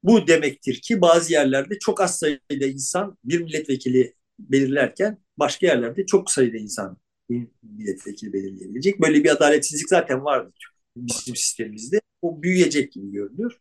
[0.04, 6.32] Bu demektir ki bazı yerlerde çok az sayıda insan bir milletvekili belirlerken başka yerlerde çok
[6.32, 6.98] sayıda insan
[7.32, 9.02] bir milletvekili belirleyebilecek.
[9.02, 10.52] Böyle bir adaletsizlik zaten vardı
[10.96, 12.02] bizim sistemimizde.
[12.22, 13.58] O büyüyecek gibi görünüyor.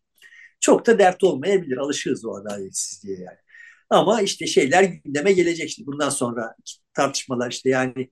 [0.60, 1.76] Çok da dert olmayabilir.
[1.76, 3.38] Alışığız o adaletsizliğe yani.
[3.90, 5.70] Ama işte şeyler gündeme gelecek.
[5.70, 6.54] Şimdi bundan sonra
[6.94, 8.10] tartışmalar işte yani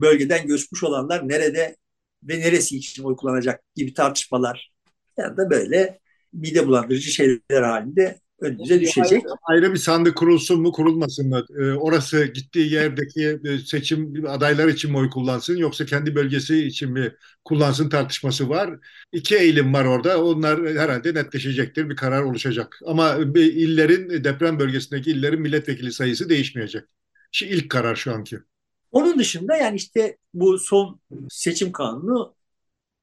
[0.00, 1.76] bölgeden göçmüş olanlar nerede
[2.22, 4.72] ve neresi için oy kullanacak gibi tartışmalar
[5.18, 6.00] ya da böyle
[6.32, 9.12] mide bulandırıcı şeyler halinde önümüze düşecek.
[9.12, 11.44] Ayrı, ayrı bir sandık kurulsun mu kurulmasın mı?
[11.58, 16.92] Ee, orası gittiği yerdeki e, seçim adaylar için mi oy kullansın yoksa kendi bölgesi için
[16.92, 17.12] mi
[17.44, 18.70] kullansın tartışması var.
[19.12, 20.24] İki eğilim var orada.
[20.24, 21.90] Onlar herhalde netleşecektir.
[21.90, 22.78] Bir karar oluşacak.
[22.86, 26.84] Ama illerin deprem bölgesindeki illerin milletvekili sayısı değişmeyecek.
[27.32, 28.38] Şu ilk karar şu anki.
[28.92, 32.34] Onun dışında yani işte bu son seçim kanunu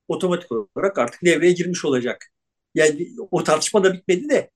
[0.08, 2.26] otomatik olarak artık devreye girmiş olacak.
[2.76, 4.50] Yani o tartışma da bitmedi de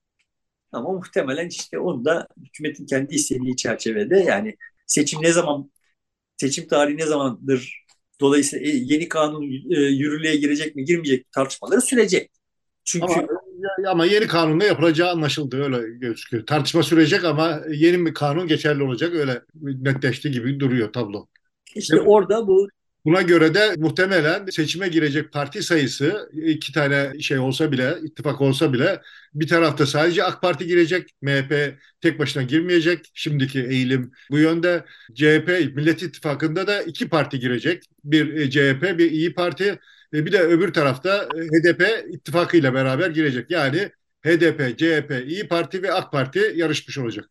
[0.72, 4.56] ama muhtemelen işte onu da hükümetin kendi istediği çerçevede yani
[4.86, 5.70] seçim ne zaman
[6.36, 7.84] seçim tarihi ne zamandır
[8.20, 12.30] dolayısıyla e, yeni kanun e, yürürlüğe girecek mi girmeyecek tartışmaları sürecek.
[12.84, 13.26] Çünkü ama,
[13.86, 16.46] ama yeni kanunla yapılacağı anlaşıldı öyle gözüküyor.
[16.46, 21.26] Tartışma sürecek ama yeni bir kanun geçerli olacak öyle netleşti gibi duruyor tablo.
[21.74, 22.68] İşte orada bu
[23.08, 28.72] Buna göre de muhtemelen seçime girecek parti sayısı iki tane şey olsa bile, ittifak olsa
[28.72, 29.00] bile
[29.34, 33.10] bir tarafta sadece AK Parti girecek, MHP tek başına girmeyecek.
[33.14, 34.84] Şimdiki eğilim bu yönde.
[35.14, 37.84] CHP, Millet İttifakı'nda da iki parti girecek.
[38.04, 39.78] Bir e, CHP, bir İyi Parti,
[40.14, 43.50] e, bir de öbür tarafta e, HDP ittifakıyla beraber girecek.
[43.50, 43.90] Yani
[44.24, 47.30] HDP, CHP, İyi Parti ve AK Parti yarışmış olacak.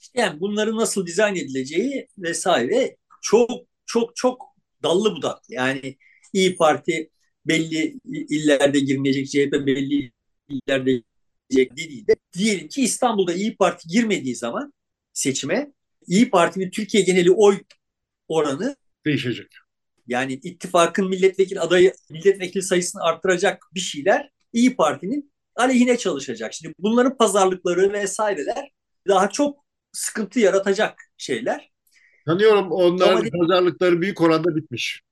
[0.00, 3.50] İşte yani bunların nasıl dizayn edileceği vesaire çok
[3.86, 4.55] çok çok
[4.86, 5.38] dallı budak.
[5.48, 5.96] Yani
[6.32, 7.10] İyi Parti
[7.46, 10.12] belli illerde girmeyecek, CHP belli
[10.48, 11.02] illerde
[11.50, 14.72] girecek değil de diyelim ki İstanbul'da İyi Parti girmediği zaman
[15.12, 15.72] seçime
[16.06, 17.58] İyi Parti'nin Türkiye geneli oy
[18.28, 18.76] oranı
[19.06, 19.52] değişecek.
[20.06, 26.54] Yani ittifakın milletvekili adayı milletvekili sayısını artıracak bir şeyler İyi Parti'nin aleyhine çalışacak.
[26.54, 28.70] Şimdi bunların pazarlıkları vesaireler
[29.08, 31.70] daha çok sıkıntı yaratacak şeyler.
[32.26, 33.28] Sanıyorum onların Ama...
[33.40, 35.02] pazarlıkları büyük oranda bitmiş.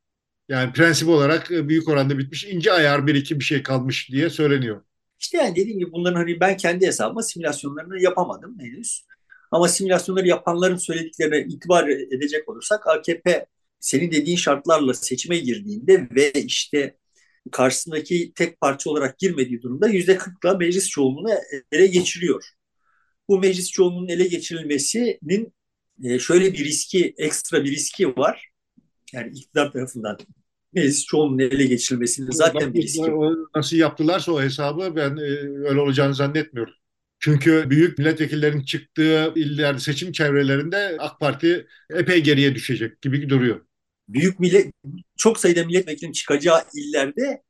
[0.48, 2.44] Yani prensip olarak e, büyük oranda bitmiş.
[2.44, 4.82] İnce ayar bir iki bir şey kalmış diye söyleniyor.
[5.20, 9.04] İşte yani dediğim gibi bunların hani ben kendi hesabıma simülasyonlarını yapamadım henüz.
[9.50, 13.46] Ama simülasyonları yapanların söylediklerine itibar edecek olursak AKP
[13.80, 16.96] senin dediğin şartlarla seçime girdiğinde ve işte
[17.52, 21.30] karşısındaki tek parça olarak girmediği durumda yüzde kırkla meclis çoğunluğunu
[21.72, 22.44] ele geçiriyor.
[23.28, 25.54] Bu meclis çoğunluğunun ele geçirilmesinin
[26.02, 28.48] e, şöyle bir riski, ekstra bir riski var.
[29.12, 30.18] Yani iktidar tarafından
[30.72, 33.36] meclis çoğunluğunun ele geçirilmesinin zaten bir riski var.
[33.56, 35.22] Nasıl yaptılarsa o hesabı ben e,
[35.68, 36.74] öyle olacağını zannetmiyorum.
[37.18, 43.60] Çünkü büyük milletvekillerin çıktığı illerde seçim çevrelerinde AK Parti epey geriye düşecek gibi duruyor.
[44.08, 44.72] Büyük millet
[45.16, 47.42] çok sayıda milletvekilinin çıkacağı illerde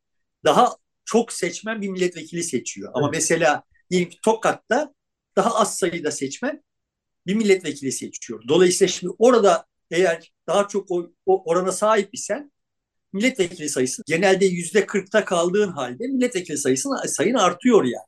[0.44, 2.90] daha çok seçmen bir milletvekili seçiyor.
[2.94, 3.14] Ama evet.
[3.14, 4.94] mesela diyelim ki Tokat'ta
[5.36, 6.62] daha az sayıda seçmen
[7.26, 8.42] bir milletvekili seçiyor.
[8.48, 12.52] Dolayısıyla şimdi orada eğer daha çok o, o orana sahip isen
[13.12, 18.06] milletvekili sayısı genelde yüzde kırkta kaldığın halde milletvekili sayısının sayın artıyor yani.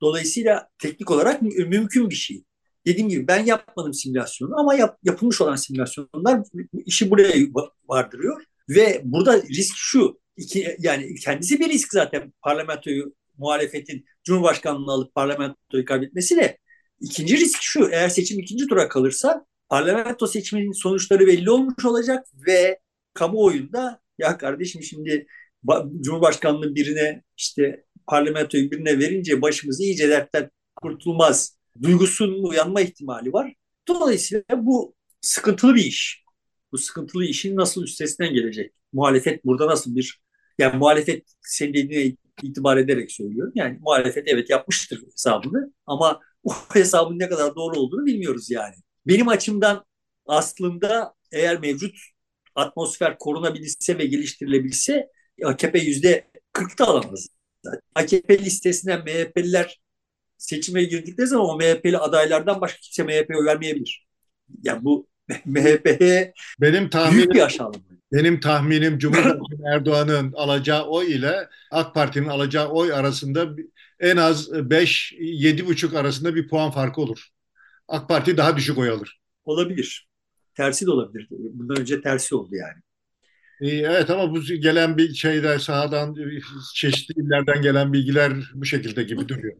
[0.00, 2.44] Dolayısıyla teknik olarak mümkün bir şey.
[2.86, 6.40] Dediğim gibi ben yapmadım simülasyonu ama yap, yapılmış olan simülasyonlar
[6.86, 7.34] işi buraya
[7.88, 8.44] vardırıyor.
[8.68, 15.84] Ve burada risk şu, iki, yani kendisi bir risk zaten parlamentoyu muhalefetin Cumhurbaşkanlığını alıp parlamentoyu
[15.84, 16.58] kaybetmesi de
[17.00, 22.78] İkinci risk şu, eğer seçim ikinci tura kalırsa parlamento seçiminin sonuçları belli olmuş olacak ve
[23.14, 25.26] kamuoyunda ya kardeşim şimdi
[26.00, 33.54] Cumhurbaşkanlığı birine işte parlamentoyu birine verince başımız iyice dertten kurtulmaz duygusunun uyanma ihtimali var.
[33.88, 36.24] Dolayısıyla bu sıkıntılı bir iş.
[36.72, 38.72] Bu sıkıntılı işin nasıl üstesinden gelecek?
[38.92, 40.20] Muhalefet burada nasıl bir
[40.58, 43.52] yani muhalefet senin dediğine itibar ederek söylüyorum.
[43.54, 48.74] Yani muhalefet evet yapmıştır hesabını ama o hesabın ne kadar doğru olduğunu bilmiyoruz yani.
[49.06, 49.84] Benim açımdan
[50.26, 51.96] aslında eğer mevcut
[52.54, 55.08] atmosfer korunabilse ve geliştirilebilse
[55.44, 57.28] AKP yüzde 40 da alamaz.
[57.94, 59.80] AKP listesinden MHP'liler
[60.38, 64.06] seçime girdikleri zaman o MHP'li adaylardan başka kimse MHP'ye vermeyebilir.
[64.62, 65.08] Yani bu
[65.44, 67.97] MHP'ye benim tahminim, büyük bir aşağılama.
[68.12, 73.48] Benim tahminim Cumhurbaşkanı Erdoğan'ın alacağı oy ile AK Parti'nin alacağı oy arasında
[74.00, 77.28] en az 5-7,5 arasında bir puan farkı olur.
[77.88, 79.20] AK Parti daha düşük oy alır.
[79.44, 80.08] Olabilir.
[80.54, 81.26] Tersi de olabilir.
[81.30, 82.82] Bundan önce tersi oldu yani.
[83.60, 86.16] Evet ama bu gelen bir şeyde sahadan
[86.74, 89.56] çeşitli illerden gelen bilgiler bu şekilde gibi duruyor.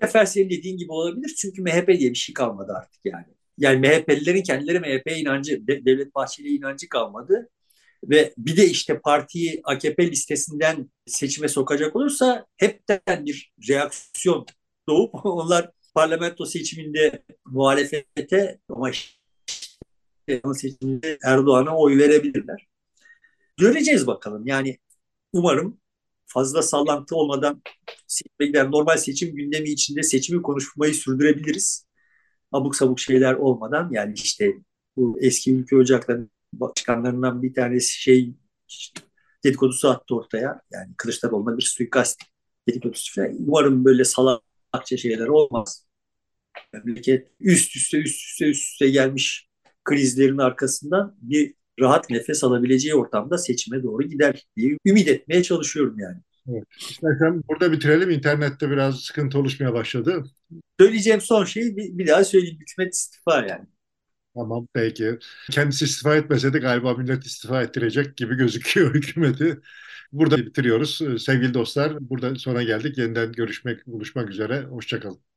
[0.00, 1.34] sefer senin dediğin gibi olabilir.
[1.38, 3.26] Çünkü MHP diye bir şey kalmadı artık yani.
[3.58, 7.48] Yani MHP'lilerin kendileri MHP'ye inancı, Devlet Bahçeli'ye inancı kalmadı.
[8.04, 14.46] Ve bir de işte partiyi AKP listesinden seçime sokacak olursa hepten bir reaksiyon
[14.88, 22.68] doğup onlar parlamento seçiminde muhalefete ama işte seçiminde Erdoğan'a oy verebilirler.
[23.56, 24.46] Göreceğiz bakalım.
[24.46, 24.78] Yani
[25.32, 25.80] umarım
[26.26, 27.62] fazla sallantı olmadan
[28.06, 31.86] seçime Normal seçim gündemi içinde seçimi konuşmayı sürdürebiliriz.
[32.52, 34.54] Abuk sabuk şeyler olmadan yani işte
[34.96, 38.34] bu eski ülke ocaklarının başkanlarından bir tanesi şey
[39.44, 40.60] dedikodusu attı ortaya.
[40.72, 42.22] Yani Kılıçdaroğlu'na bir suikast
[42.68, 43.36] dedikodusu falan.
[43.38, 45.86] Umarım böyle salakça şeyler olmaz.
[46.72, 49.48] Memleket üst üste üst üste üst üste gelmiş
[49.84, 56.18] krizlerin arkasından bir rahat nefes alabileceği ortamda seçime doğru gider diye ümit etmeye çalışıyorum yani.
[56.48, 56.64] Evet.
[56.90, 58.10] İstersen burada bitirelim.
[58.10, 60.24] İnternette biraz sıkıntı oluşmaya başladı.
[60.80, 62.58] Söyleyeceğim son şey bir, bir daha söyleyeyim.
[62.60, 63.66] Hükümet istifa yani.
[64.36, 65.18] Tamam peki.
[65.50, 69.60] Kendisi istifa etmese de galiba millet istifa ettirecek gibi gözüküyor hükümeti.
[70.12, 70.98] Burada bitiriyoruz.
[71.24, 72.98] Sevgili dostlar burada sona geldik.
[72.98, 74.62] Yeniden görüşmek, buluşmak üzere.
[74.64, 75.31] Hoşçakalın.